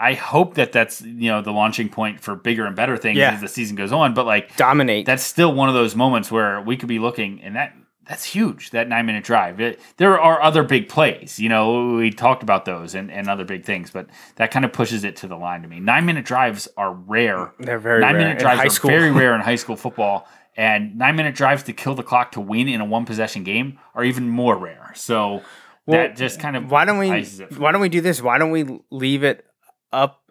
[0.00, 3.32] I hope that that's you know the launching point for bigger and better things Yeah.
[3.32, 4.14] as the season goes on.
[4.14, 5.06] But like dominate.
[5.06, 7.74] that's still one of those moments where we could be looking, and that
[8.06, 8.70] that's huge.
[8.70, 9.60] That nine minute drive.
[9.60, 11.38] It, there are other big plays.
[11.40, 14.72] You know, we talked about those and, and other big things, but that kind of
[14.72, 15.78] pushes it to the line to me.
[15.80, 17.52] Nine minute drives are rare.
[17.58, 18.22] They're very nine rare.
[18.22, 18.90] minute In drives are school.
[18.90, 20.26] very rare in high school football.
[20.58, 23.78] And nine minute drives to kill the clock to win in a one possession game
[23.94, 24.92] are even more rare.
[24.96, 25.42] So
[25.86, 28.20] that just kind of why don't we ices it for why don't we do this?
[28.20, 29.46] Why don't we leave it
[29.92, 30.24] up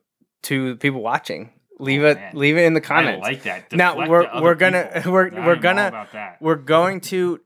[0.44, 1.54] to the people watching?
[1.80, 3.22] Leave it leave it in the comments.
[3.22, 3.72] like that.
[3.72, 5.14] Now we're we're gonna people.
[5.14, 7.40] we're I we're gonna we're going to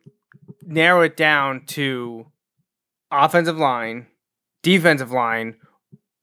[0.64, 2.26] narrow it down to
[3.12, 4.08] offensive line,
[4.64, 5.58] defensive line,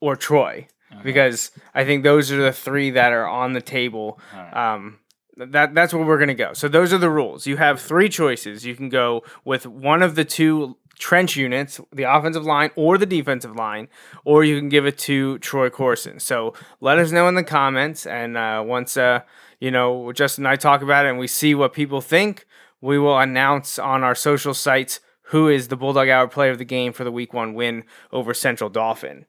[0.01, 0.67] or Troy.
[1.05, 4.19] Because I think those are the three that are on the table.
[4.53, 4.99] Um,
[5.39, 6.53] that that's where we're gonna go.
[6.53, 7.47] So those are the rules.
[7.47, 8.64] You have three choices.
[8.66, 13.07] You can go with one of the two trench units, the offensive line or the
[13.07, 13.89] defensive line,
[14.24, 16.18] or you can give it to Troy Corson.
[16.18, 19.20] So let us know in the comments, and uh, once uh,
[19.61, 22.47] you know Justin and I talk about it, and we see what people think,
[22.80, 26.64] we will announce on our social sites who is the Bulldog Hour player of the
[26.64, 29.26] game for the Week One win over Central Dauphin.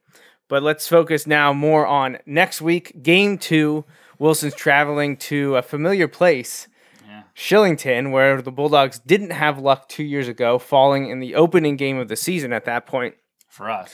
[0.48, 3.84] But let's focus now more on next week, game two.
[4.20, 6.68] Wilson's traveling to a familiar place,
[7.34, 11.98] Shillington, where the Bulldogs didn't have luck two years ago, falling in the opening game
[11.98, 13.14] of the season at that point.
[13.48, 13.92] for us.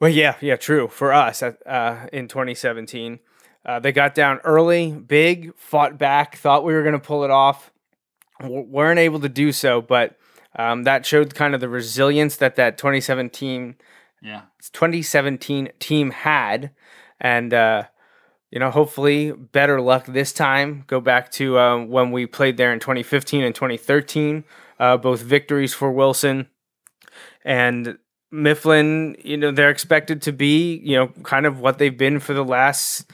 [0.00, 0.88] Well, yeah, yeah, true.
[0.88, 3.18] For us at, uh, in 2017,
[3.66, 7.30] uh, they got down early, big, fought back, thought we were going to pull it
[7.30, 7.70] off.
[8.40, 10.16] W- weren't able to do so, but
[10.56, 13.74] um, that showed kind of the resilience that that 2017
[14.22, 14.42] Yeah.
[14.72, 16.70] 2017 team had,
[17.20, 17.82] and uh,
[18.50, 20.84] you know, hopefully better luck this time.
[20.86, 24.44] Go back to um, when we played there in 2015 and 2013,
[24.78, 26.48] uh, both victories for Wilson
[27.44, 27.98] and
[28.32, 29.16] Mifflin.
[29.24, 32.44] You know, they're expected to be, you know, kind of what they've been for the
[32.44, 33.10] last,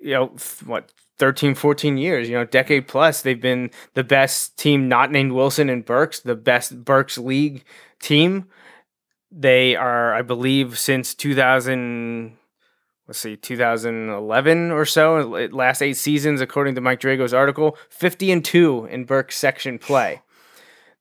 [0.00, 3.20] you know, what 13, 14 years, you know, decade plus.
[3.20, 7.64] They've been the best team not named Wilson and Berks, the best Berks League
[8.00, 8.46] team.
[9.30, 12.36] They are, I believe, since 2000,
[13.08, 18.44] let's see, 2011 or so, last eight seasons, according to Mike Drago's article, 50 and
[18.44, 20.22] 2 in Berks section play.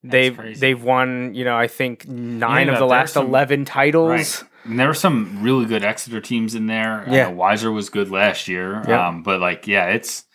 [0.04, 4.10] They've they've won, you know, I think nine Yeah, of the last some- 11 titles.
[4.10, 4.44] Right.
[4.64, 7.06] And there were some really good Exeter teams in there.
[7.08, 7.28] Yeah.
[7.28, 8.84] Uh, Weiser was good last year.
[8.88, 8.90] Yep.
[8.90, 10.26] Um, but like, yeah, it's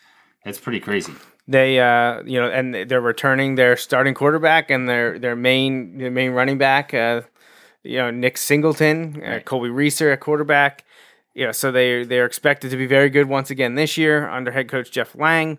[0.44, 1.12] it's pretty crazy.
[1.48, 6.10] They, uh, you know, and they're returning their starting quarterback and their their main their
[6.12, 6.92] main running back.
[6.94, 7.22] Uh,
[7.84, 10.84] you know, Nick Singleton, uh, Colby Reeser at quarterback.
[11.36, 14.50] You know, so they they're expected to be very good once again this year under
[14.50, 15.58] head coach Jeff Lang.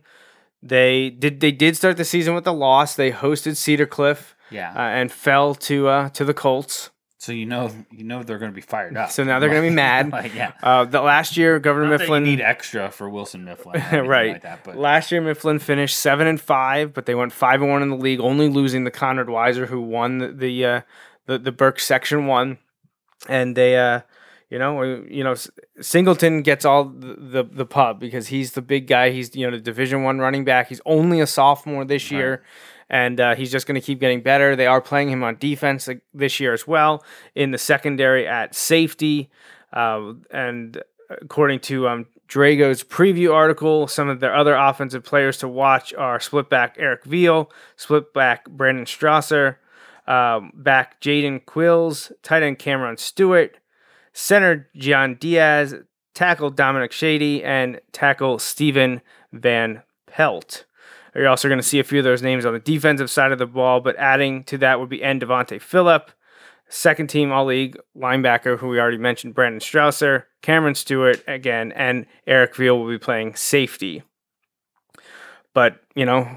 [0.64, 2.96] They did they did start the season with a loss.
[2.96, 4.74] They hosted Cedar Cliff, Yeah.
[4.76, 6.90] uh, and fell to uh, to the Colts.
[7.20, 9.12] So you know you know they're going to be fired up.
[9.12, 10.12] So now they're going to be mad.
[10.12, 10.54] Like, yeah.
[10.64, 14.34] Uh, the last year, Governor Not Mifflin need extra for Wilson Mifflin, right.
[14.34, 17.70] Like that, but Last year, Mifflin finished seven and five, but they went five and
[17.70, 20.82] one in the league, only losing the Conrad Weiser, who won the the uh,
[21.28, 22.58] the, the Burke Section One,
[23.28, 24.02] and they, uh,
[24.50, 25.36] you know, uh, you know,
[25.82, 29.12] Singleton gets all the, the the pub because he's the big guy.
[29.12, 30.70] He's you know the Division One running back.
[30.70, 32.44] He's only a sophomore this year.
[32.90, 34.56] And uh, he's just going to keep getting better.
[34.56, 37.04] They are playing him on defense this year as well
[37.36, 39.30] in the secondary at safety.
[39.74, 45.48] Uh, and according to um, Drago's preview article, some of their other offensive players to
[45.48, 49.58] watch are split back Eric Veal, split back Brandon Strasser,
[50.08, 53.58] um, back Jaden Quills, tight end Cameron Stewart,
[54.18, 55.76] center John Diaz,
[56.16, 59.02] tackle Dominic Shady, and tackle Stephen
[59.32, 60.66] Van Pelt.
[61.14, 63.38] You're also going to see a few of those names on the defensive side of
[63.38, 65.20] the ball, but adding to that would be N.
[65.20, 66.12] Devontae Phillip,
[66.68, 72.08] second team All League linebacker, who we already mentioned, Brandon Strausser, Cameron Stewart again, and
[72.26, 74.02] Eric Veal will be playing safety.
[75.54, 76.28] But, you know,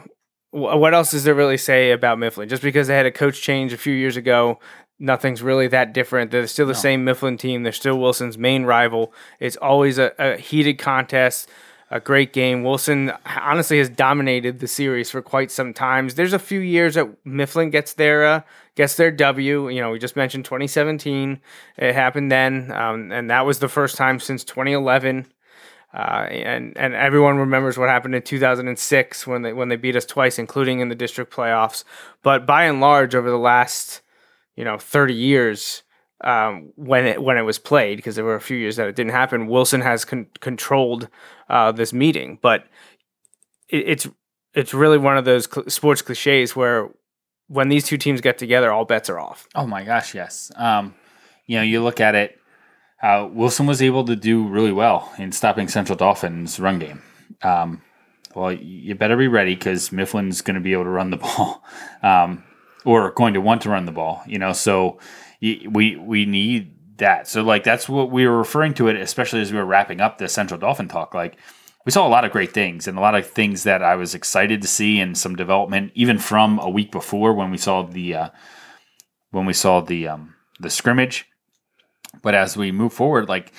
[0.51, 2.49] what else does there really say about Mifflin?
[2.49, 4.59] Just because they had a coach change a few years ago,
[5.01, 6.31] nothing's really that different.
[6.31, 7.63] They're still the same Mifflin team.
[7.63, 9.13] They're still Wilson's main rival.
[9.41, 11.49] It's always a, a heated contest,
[11.91, 12.63] a great game.
[12.63, 16.15] Wilson honestly has dominated the series for quite some times.
[16.15, 18.43] There's a few years that Mifflin gets their uh,
[18.77, 19.71] gets their W.
[19.71, 21.41] You know, we just mentioned 2017.
[21.79, 25.27] It happened then, um, and that was the first time since 2011.
[25.93, 30.05] Uh, and and everyone remembers what happened in 2006 when they when they beat us
[30.05, 31.83] twice, including in the district playoffs.
[32.23, 34.01] But by and large, over the last
[34.57, 35.83] you know 30 years,
[36.23, 38.97] um, when it when it was played, because there were a few years that it
[38.97, 41.09] didn't happen, Wilson has con- controlled
[41.49, 42.39] uh, this meeting.
[42.41, 42.67] But
[43.69, 44.09] it, it's
[44.55, 46.91] it's really one of those cl- sports cliches where
[47.49, 49.49] when these two teams get together, all bets are off.
[49.55, 50.53] Oh my gosh, yes.
[50.57, 50.95] Um,
[51.47, 52.39] you know, you look at it.
[53.03, 57.03] Uh, Wilson was able to do really well in stopping Central Dauphins' run game.
[57.43, 57.83] Um,
[58.35, 61.65] well, you better be ready because Mifflin's going to be able to run the ball,
[62.03, 62.45] um,
[62.85, 64.22] or going to want to run the ball.
[64.26, 64.99] You know, so
[65.41, 67.28] we we need that.
[67.28, 70.18] So like that's what we were referring to it, especially as we were wrapping up
[70.18, 71.14] the Central Dauphin talk.
[71.14, 71.37] Like
[71.85, 74.14] we saw a lot of great things and a lot of things that I was
[74.14, 78.14] excited to see and some development even from a week before when we saw the
[78.14, 78.28] uh,
[79.31, 81.26] when we saw the um, the scrimmage.
[82.22, 83.53] But as we move forward, like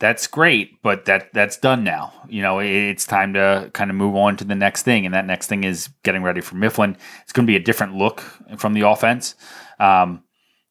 [0.00, 2.12] that's great, but that that's done now.
[2.28, 5.26] You know, it's time to kind of move on to the next thing, and that
[5.26, 6.96] next thing is getting ready for Mifflin.
[7.22, 8.20] It's going to be a different look
[8.56, 9.34] from the offense.
[9.78, 10.22] Um,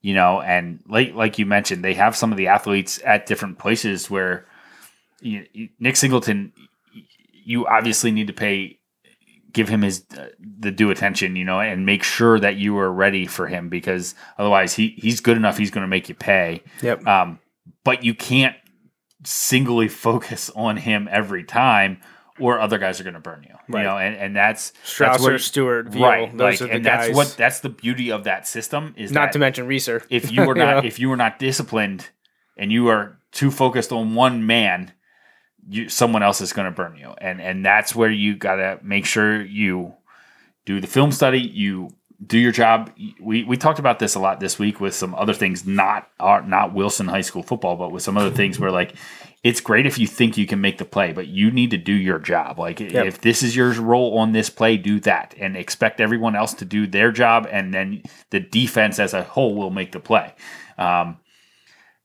[0.01, 3.57] you know, and like like you mentioned, they have some of the athletes at different
[3.59, 4.45] places where
[5.21, 6.51] you, you- Nick Singleton,
[7.45, 8.79] you obviously need to pay,
[9.53, 10.27] give him his uh,
[10.59, 14.15] the due attention, you know, and make sure that you are ready for him because
[14.37, 15.57] otherwise he he's good enough.
[15.57, 16.61] He's going to make you pay.
[16.81, 17.07] Yep.
[17.07, 17.39] Um,
[17.85, 18.55] but you can't
[19.25, 21.99] singly focus on him every time.
[22.39, 23.81] Or other guys are going to burn you, Right.
[23.81, 26.31] you know, and, and that's Strausser, that's what- Stewart, Veal, right?
[26.35, 29.33] those like, are the and that's what that's the beauty of that system is Not
[29.33, 30.01] to mention Reeser.
[30.09, 30.87] if you were You not know?
[30.87, 32.09] if you were not disciplined
[32.57, 34.93] and you are too focused on one man
[35.69, 38.79] you someone else is going to burn you and and that's where you got to
[38.81, 39.93] make sure you
[40.65, 41.89] do the film study you
[42.25, 45.33] do your job we we talked about this a lot this week with some other
[45.33, 48.95] things not are not Wilson high school football but with some other things where like
[49.43, 51.93] it's great if you think you can make the play but you need to do
[51.93, 53.05] your job like Yep.
[53.05, 56.65] if this is your role on this play do that and expect everyone else to
[56.65, 60.33] do their job and then the defense as a whole will make the play
[60.77, 61.17] um,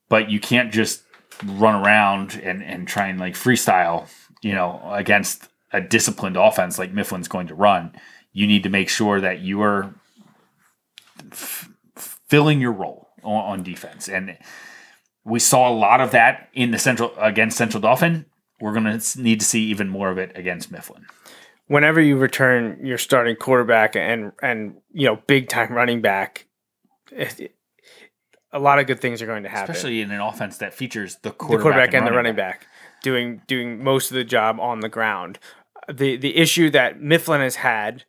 [0.08, 1.02] but you can't just
[1.44, 4.08] run around and, and try and like freestyle,
[4.42, 7.92] you know, against a disciplined offense like Mifflin's going to run.
[8.32, 9.94] You need to make sure that you are
[11.32, 14.08] f- filling your role on, on defense.
[14.08, 14.38] And
[15.24, 18.26] we saw a lot of that in the central against Central Dauphin.
[18.60, 21.06] We're going to need to see even more of it against Mifflin.
[21.66, 26.46] whenever you return your starting quarterback and and you know big time running back,
[27.12, 27.54] it-
[28.50, 29.70] a lot of good things are going to happen.
[29.72, 32.66] Especially in an offense that features the the quarterback, quarterback and, the running back.
[33.02, 35.38] doing doing most of the job on the ground.
[35.92, 38.04] The the issue that Mifflin has had,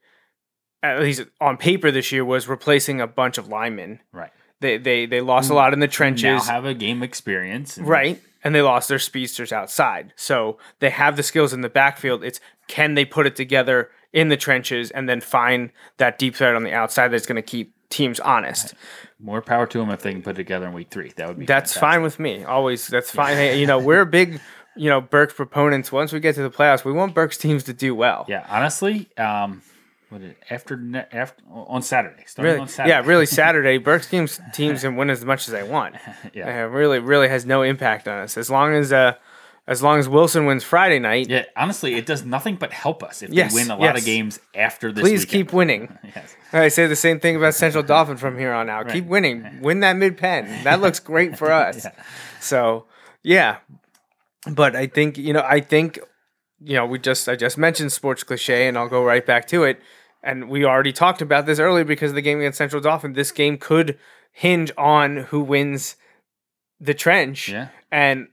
[0.84, 4.00] at least on paper this year, was replacing a bunch of linemen.
[4.12, 4.32] Right.
[4.62, 6.24] They they they lost a lot in the trenches.
[6.48, 7.78] Now have a game experience.
[7.78, 8.22] and- Right.
[8.42, 10.14] And they lost their speedsters outside.
[10.16, 12.24] So they have the skills in the backfield.
[12.24, 16.56] It's can they put it together in the trenches and then find that deep threat
[16.56, 18.74] on the outside that's going to keep teams honest.
[19.20, 21.12] More power to them if they can put it together in week three.
[21.18, 21.82] That would be That's fantastic.
[21.82, 22.44] fine with me.
[22.46, 23.36] Always, that's fine.
[23.36, 24.40] Hey, you know, we're big,
[24.78, 25.92] you know, Berks proponents.
[25.92, 28.26] Once we get to the playoffs, we want Berks teams to do well.
[28.30, 29.62] Yeah, honestly, um,
[30.10, 32.89] what is it, after ne- after on Saturday, starting Really, on Saturday.
[32.95, 33.26] yeah, really.
[33.26, 35.95] Saturday, Berks teams teams can win as much as they want.
[36.34, 36.66] Yeah.
[36.66, 39.14] Uh, really, really has no impact on us as long as uh,
[39.68, 41.30] as long as Wilson wins Friday night.
[41.30, 43.99] Yeah, honestly, it does nothing but help us if Yes, we win a lot yes.
[43.99, 45.01] of games after this.
[45.01, 45.32] Please weekend.
[45.47, 45.97] keep winning.
[46.16, 46.36] Yes.
[46.51, 48.89] I say the same thing about Central Dauphin from here on out.
[48.89, 49.60] Keep winning.
[49.62, 50.64] Win that Mid-Penn.
[50.64, 51.86] That looks great for us.
[52.39, 52.86] So
[53.22, 53.57] yeah,
[54.51, 55.99] but I think you know I think
[56.60, 59.64] you know we just I just mentioned sports cliche and I'll go right back to
[59.64, 59.80] it.
[60.22, 63.13] And we already talked about this earlier because of the game against Central Dauphin.
[63.13, 63.97] This game could
[64.32, 65.95] hinge on who wins
[66.80, 67.49] the trench.
[67.49, 67.70] Yeah.
[67.91, 68.28] And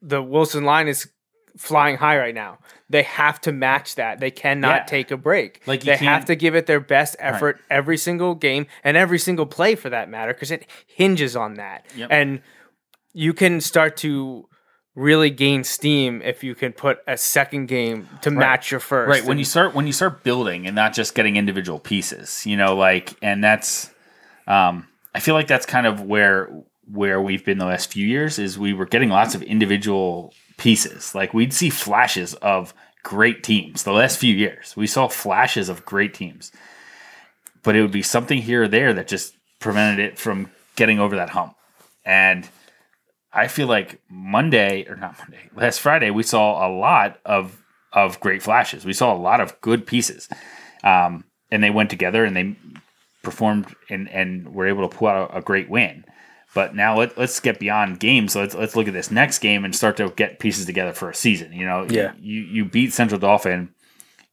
[0.00, 1.08] the Wilson line is
[1.56, 2.58] flying high right now.
[2.88, 4.20] They have to match that.
[4.20, 4.84] They cannot Yeah.
[4.84, 5.60] take a break.
[5.66, 9.46] Like, they have to give it their best effort every single game and every single
[9.46, 11.84] play for that matter because it hinges on that.
[11.94, 12.08] Yep.
[12.10, 12.40] And
[13.12, 14.48] you can start to
[14.94, 19.08] really gain steam if you can put a second game to match your first.
[19.08, 22.44] Right when And- you start when you start building and not just getting individual pieces,
[22.46, 23.90] you know, like and that's
[24.46, 26.50] um I feel like that's kind of where
[26.90, 31.14] where we've been the last few years is we were getting lots of individual pieces.
[31.14, 34.74] Like we'd see flashes of great teams the last few years.
[34.76, 36.52] We saw flashes of great teams.
[37.62, 41.16] But it would be something here or there that just prevented it from getting over
[41.16, 41.54] that hump.
[42.04, 42.48] And
[43.32, 47.62] I feel like Monday or not Monday, last Friday we saw a lot of
[47.92, 48.84] of great flashes.
[48.84, 50.28] We saw a lot of good pieces,
[50.82, 52.56] um, and they went together and they
[53.22, 56.04] performed and and were able to pull out a, a great win.
[56.54, 58.36] But now let, let's get beyond games.
[58.36, 61.14] Let's let's look at this next game and start to get pieces together for a
[61.14, 61.52] season.
[61.52, 62.12] You know, Yeah.
[62.20, 63.74] You you beat Central Dauphin.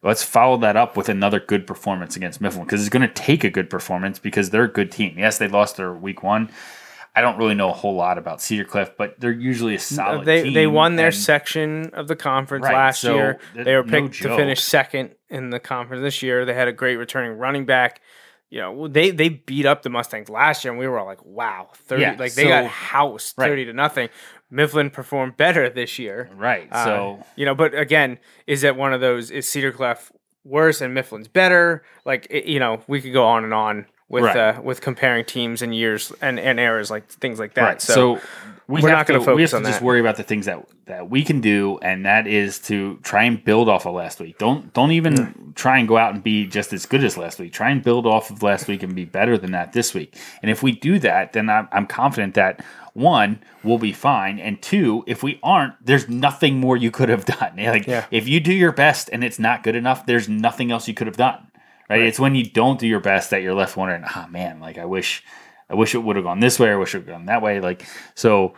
[0.02, 3.44] Let's follow that up with another good performance against Mifflin because it's going to take
[3.44, 5.16] a good performance because they're a good team.
[5.18, 6.50] Yes, they lost their week one.
[7.16, 10.26] I don't really know a whole lot about Cedar Cliff, but they're usually a solid
[10.26, 10.54] they team.
[10.54, 13.40] they won their section of the conference Right, last so year.
[13.54, 16.46] th- They were no picked to finish second in the conference this year.
[16.46, 18.02] They had a great returning running back.
[18.52, 21.24] You know, they they beat up the Mustangs last year, and we were all like,
[21.24, 22.02] "Wow, thirty!
[22.02, 23.48] Yeah, like they got so- housed Right.
[23.48, 24.10] thirty to nothing."
[24.52, 28.92] Mifflin performed better this year, Right, Uh, so- you know, but again, is that one
[28.94, 29.30] of those?
[29.30, 30.12] Is Cedar Cliff
[30.44, 31.84] worse and Mifflin's better?
[32.06, 34.36] Like it, you know, we could go on and on with Right.
[34.58, 37.62] uh, with comparing teams and years and, and eras like things like that.
[37.64, 37.82] Right.
[37.82, 38.22] So, So,
[38.68, 39.86] we we're have not going to to we have to on just that.
[39.86, 43.44] worry about the things that that we can do, and that is to try and
[43.44, 44.38] build off of last week.
[44.38, 47.52] Don't don't even try and go out and be just as good as last week.
[47.52, 50.16] Try and build off of last week and be better than that this week.
[50.44, 54.62] And if we do that, then I'm, I'm confident that one we'll be fine, and
[54.62, 57.54] two, if we aren't, there's nothing more you could have done.
[57.58, 58.06] Like Yeah.
[58.12, 61.08] if you do your best and it's not good enough, there's nothing else you could
[61.08, 61.48] have done.
[61.90, 62.02] Right?
[62.02, 64.86] It's when you don't do your best that you're left wondering, oh man, like I
[64.86, 65.24] wish
[65.70, 67.42] I wish it would have gone this way, I wish it would have gone that
[67.42, 67.60] way.
[67.60, 67.86] Like
[68.16, 68.54] so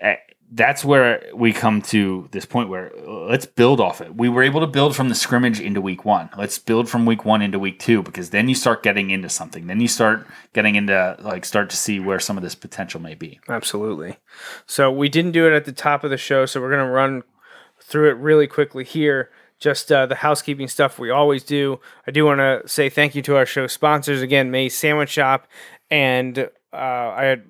[0.00, 0.16] eh,
[0.52, 4.16] that's where we come to this point where uh, let's build off it.
[4.16, 6.28] We were able to build from the scrimmage into week one.
[6.36, 9.68] Let's build from week one into week two because then you start getting into something.
[9.68, 13.14] Then you start getting into like start to see where some of this potential may
[13.14, 13.38] be.
[13.48, 14.16] Absolutely.
[14.66, 17.22] So we didn't do it at the top of the show, so we're gonna run
[17.80, 19.30] through it really quickly here.
[19.60, 21.80] Just uh, the housekeeping stuff we always do.
[22.06, 25.46] I do want to say thank you to our show sponsors again, May's Sandwich Shop,
[25.90, 26.38] and
[26.72, 27.44] uh, I had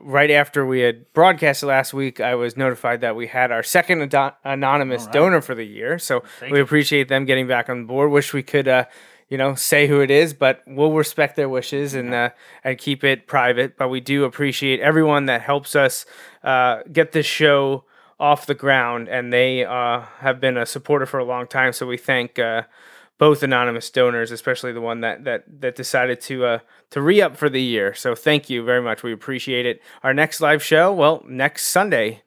[0.00, 4.00] right after we had broadcasted last week, I was notified that we had our second
[4.44, 5.98] anonymous donor for the year.
[5.98, 8.10] So we appreciate them getting back on board.
[8.10, 8.68] Wish we could.
[8.68, 8.84] Uh,
[9.30, 12.30] you know, say who it is, but we'll respect their wishes and uh,
[12.62, 13.76] and keep it private.
[13.76, 16.04] But we do appreciate everyone that helps us
[16.42, 17.84] uh, get this show
[18.18, 21.72] off the ground, and they uh, have been a supporter for a long time.
[21.72, 22.62] So we thank uh,
[23.18, 26.58] both anonymous donors, especially the one that that that decided to uh,
[26.90, 27.94] to re up for the year.
[27.94, 29.02] So thank you very much.
[29.02, 29.80] We appreciate it.
[30.02, 32.22] Our next live show, well, next Sunday,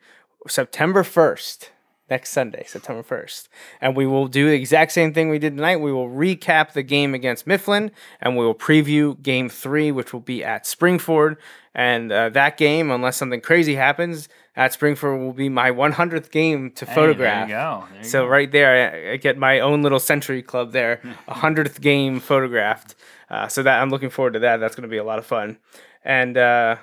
[0.48, 1.72] September first.
[2.10, 3.50] Next Sunday, September 1st.
[3.82, 5.82] And we will do the exact same thing we did tonight.
[5.82, 10.22] We will recap the game against Mifflin and we will preview game three, which will
[10.22, 11.36] be at Springford.
[11.76, 16.72] And uh, that game, unless something crazy happens, at Springford will be my 100th game
[16.72, 17.48] to Hey, photograph.
[17.48, 17.86] there you go.
[17.92, 18.28] There you so go.
[18.28, 21.00] right there, I, I get my own little century club there,
[21.30, 22.96] a hundredth game photographed.
[23.30, 24.58] Uh, so that I'm looking forward to that.
[24.58, 25.58] That's going to be a lot of fun.
[26.04, 26.78] And uh,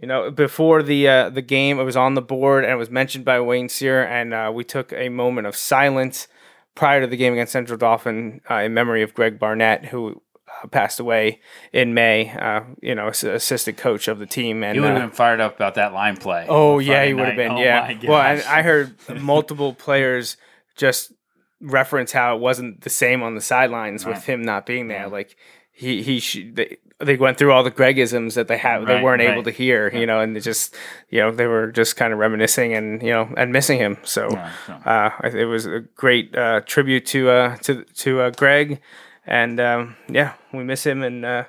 [0.00, 2.90] you know, before the uh, the game, it was on the board and it was
[2.90, 6.28] mentioned by Wayne Sear, and uh, we took a moment of silence
[6.74, 10.20] prior to the game against Central Dauphin uh, in memory of Greg Barnett, who
[10.70, 11.40] passed away
[11.72, 12.30] in May.
[12.30, 15.40] Uh, you know, assistant coach of the team, and You would have uh, been fired
[15.40, 16.46] up about that line play.
[16.48, 17.52] Oh yeah, Friday he would have been.
[17.52, 17.98] Oh, yeah.
[18.08, 18.42] Well, and.
[18.42, 20.36] I heard multiple players
[20.76, 21.12] just
[21.60, 24.14] reference how it wasn't the same on the sidelines Right.
[24.14, 25.08] with him not being there.
[25.08, 25.36] Like
[25.72, 29.20] he he sh- they, they went through all the Gregisms that they have they weren't
[29.20, 29.30] right.
[29.30, 30.74] able to hear, you know, and it just
[31.10, 33.98] you know they were just kind of reminiscing and you know and missing him.
[34.02, 34.28] So
[34.86, 38.80] uh, it was a great uh, tribute to uh, to to uh, Greg,
[39.26, 41.24] and um, yeah, we miss him and.
[41.24, 41.44] Uh,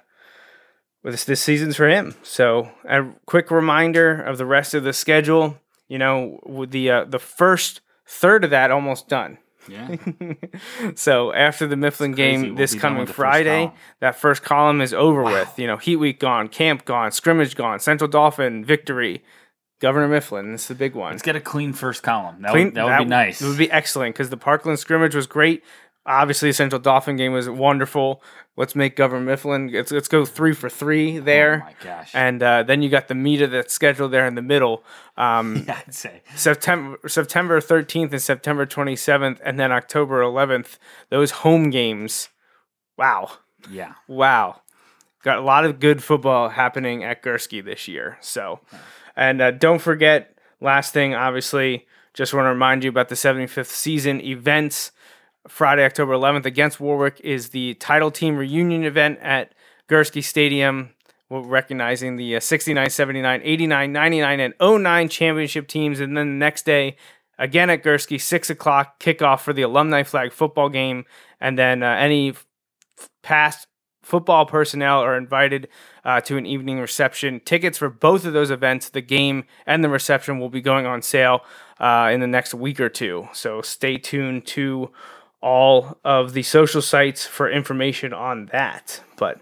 [1.11, 2.15] this this season's for him.
[2.23, 5.57] So a quick reminder of the rest of the schedule.
[5.88, 9.38] You know, with the uh, the first third of that almost done.
[9.69, 9.95] Yeah.
[10.95, 14.82] so after the Mifflin game We'll this coming with the first Friday, that first column
[14.82, 15.53] is over with.
[15.57, 19.23] You know, Heat Week gone, camp gone, scrimmage gone, Central Dauphin victory,
[19.80, 20.51] Governor Mifflin.
[20.51, 21.11] This is the big one.
[21.11, 22.41] Let's get a clean first column.
[22.41, 23.41] That, Clean- would, that would be nice.
[23.41, 25.63] It would be excellent because the Parkland scrimmage was great.
[26.08, 28.24] Obviously, the Central Dauphin game was wonderful.
[28.55, 29.72] Let's make Governor Mifflin.
[29.72, 31.62] Let's, let's go three for three there.
[31.64, 32.12] Oh my gosh.
[32.14, 34.84] And uh, then you got the meat of that schedule there in the middle.
[35.18, 36.22] Um, yeah, I'd say.
[36.36, 40.78] September September 13th and September 27th, and then October 11th.
[41.10, 42.30] Those home games.
[42.97, 43.32] Wow.
[43.70, 43.93] Yeah.
[44.08, 44.62] Wow.
[45.24, 48.18] Got a lot of good football happening at Gursky this year.
[48.22, 48.62] So,
[49.16, 53.68] and uh, don't forget, last thing, obviously, just want to remind you about the 75th
[53.68, 54.91] season events.
[55.48, 59.54] Friday, October 11th against Warwick is the title team reunion event at
[59.89, 60.91] Gursky Stadium.
[61.30, 66.00] We're recognizing the uh, 69, 79, 89, 99, and 09 championship teams.
[66.00, 66.95] And then the next day,
[67.38, 71.06] again at Gursky, 6 o'clock kickoff for the alumni flag football game.
[71.39, 72.45] And then uh, any f-
[73.24, 73.68] past
[74.02, 75.68] football personnel are invited
[76.06, 77.41] uh, to an evening reception.
[77.41, 81.02] Tickets for both of those events, the game and the reception, will be going on
[81.02, 81.41] sale
[81.80, 83.28] uh, in the next week or two.
[83.34, 84.91] So stay tuned to
[85.41, 89.01] all of the social sites for information on that.
[89.17, 89.41] But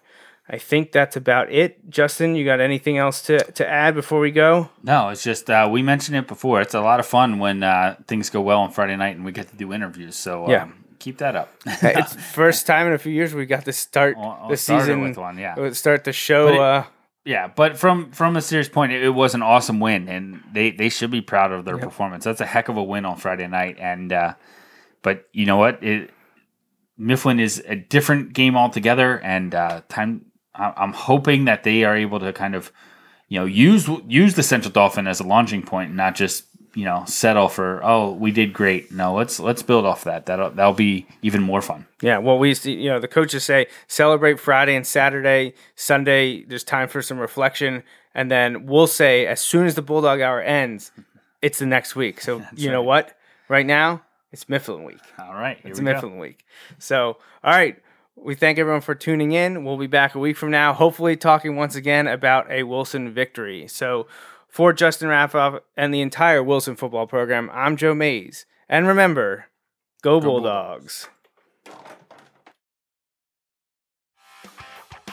[0.49, 1.89] I think that's about it.
[1.89, 4.69] Justin, you got anything else to, to add before we go?
[4.83, 6.61] No, it's just uh, we mentioned it before.
[6.61, 9.31] It's a lot of fun when uh, things go well on Friday night and we
[9.31, 10.15] get to do interviews.
[10.15, 10.67] So um, Yeah.
[10.99, 11.51] keep that up.
[11.65, 14.83] it's first time in a few years we got to start I'll the start it
[14.83, 15.71] season with one, yeah.
[15.71, 16.45] Start the show.
[16.47, 16.83] But it- uh,
[17.25, 20.69] Yeah, but from from a serious point, it, it was an awesome win, and they
[20.69, 22.23] they should be proud of their performance.
[22.23, 24.33] That's a heck of a win on Friday night, and uh,
[25.05, 25.81] but you know what?
[25.83, 26.09] It
[26.97, 30.25] Mifflin is a different game altogether, and uh, time.
[30.57, 32.71] I'm hoping that they are able to kind of
[33.27, 36.85] you know use use the Central Dauphin as a launching point, and not just you
[36.85, 38.91] know settle for oh we did great.
[38.91, 40.25] No, let's let's build off that.
[40.25, 41.85] That'll that'll be even more fun.
[42.01, 45.53] Yeah, well, we see, you know, the coaches say celebrate Friday and Saturday.
[45.75, 47.83] Sunday, there's time for some reflection.
[48.15, 50.91] And then we'll say, as soon as the Bulldog Hour ends,
[51.41, 52.21] it's the next week.
[52.21, 53.15] So, you know what?
[53.49, 54.01] Right now,
[54.35, 54.99] it's Mifflin Week.
[55.17, 55.93] All right, here It's we go.
[55.93, 56.45] Mifflin Week.
[56.77, 57.81] So, all right.
[58.17, 59.63] We thank everyone for tuning in.
[59.63, 63.65] We'll be back a week from now, hopefully talking once again about a Wilson victory.
[63.69, 64.07] So,
[64.49, 68.45] for Justin Raffoff and the entire Wilson football program, I'm Joe Mays.
[68.67, 69.45] And remember,
[70.01, 71.07] go, Bulldogs.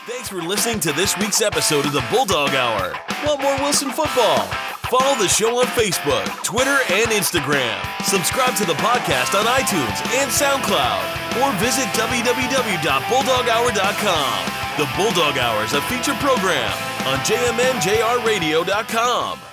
[0.04, 2.92] Thanks for listening to this week's episode of the Bulldog Hour.
[3.24, 4.48] Want more Wilson football?
[4.92, 7.80] Follow the show on Facebook, Twitter, and Instagram.
[8.04, 14.52] Subscribe to the podcast on iTunes and SoundCloud, or visit www.bulldoghour.com.
[14.76, 16.70] The Bulldog Hour is a feature program
[17.06, 19.51] on jmnjrradio.com.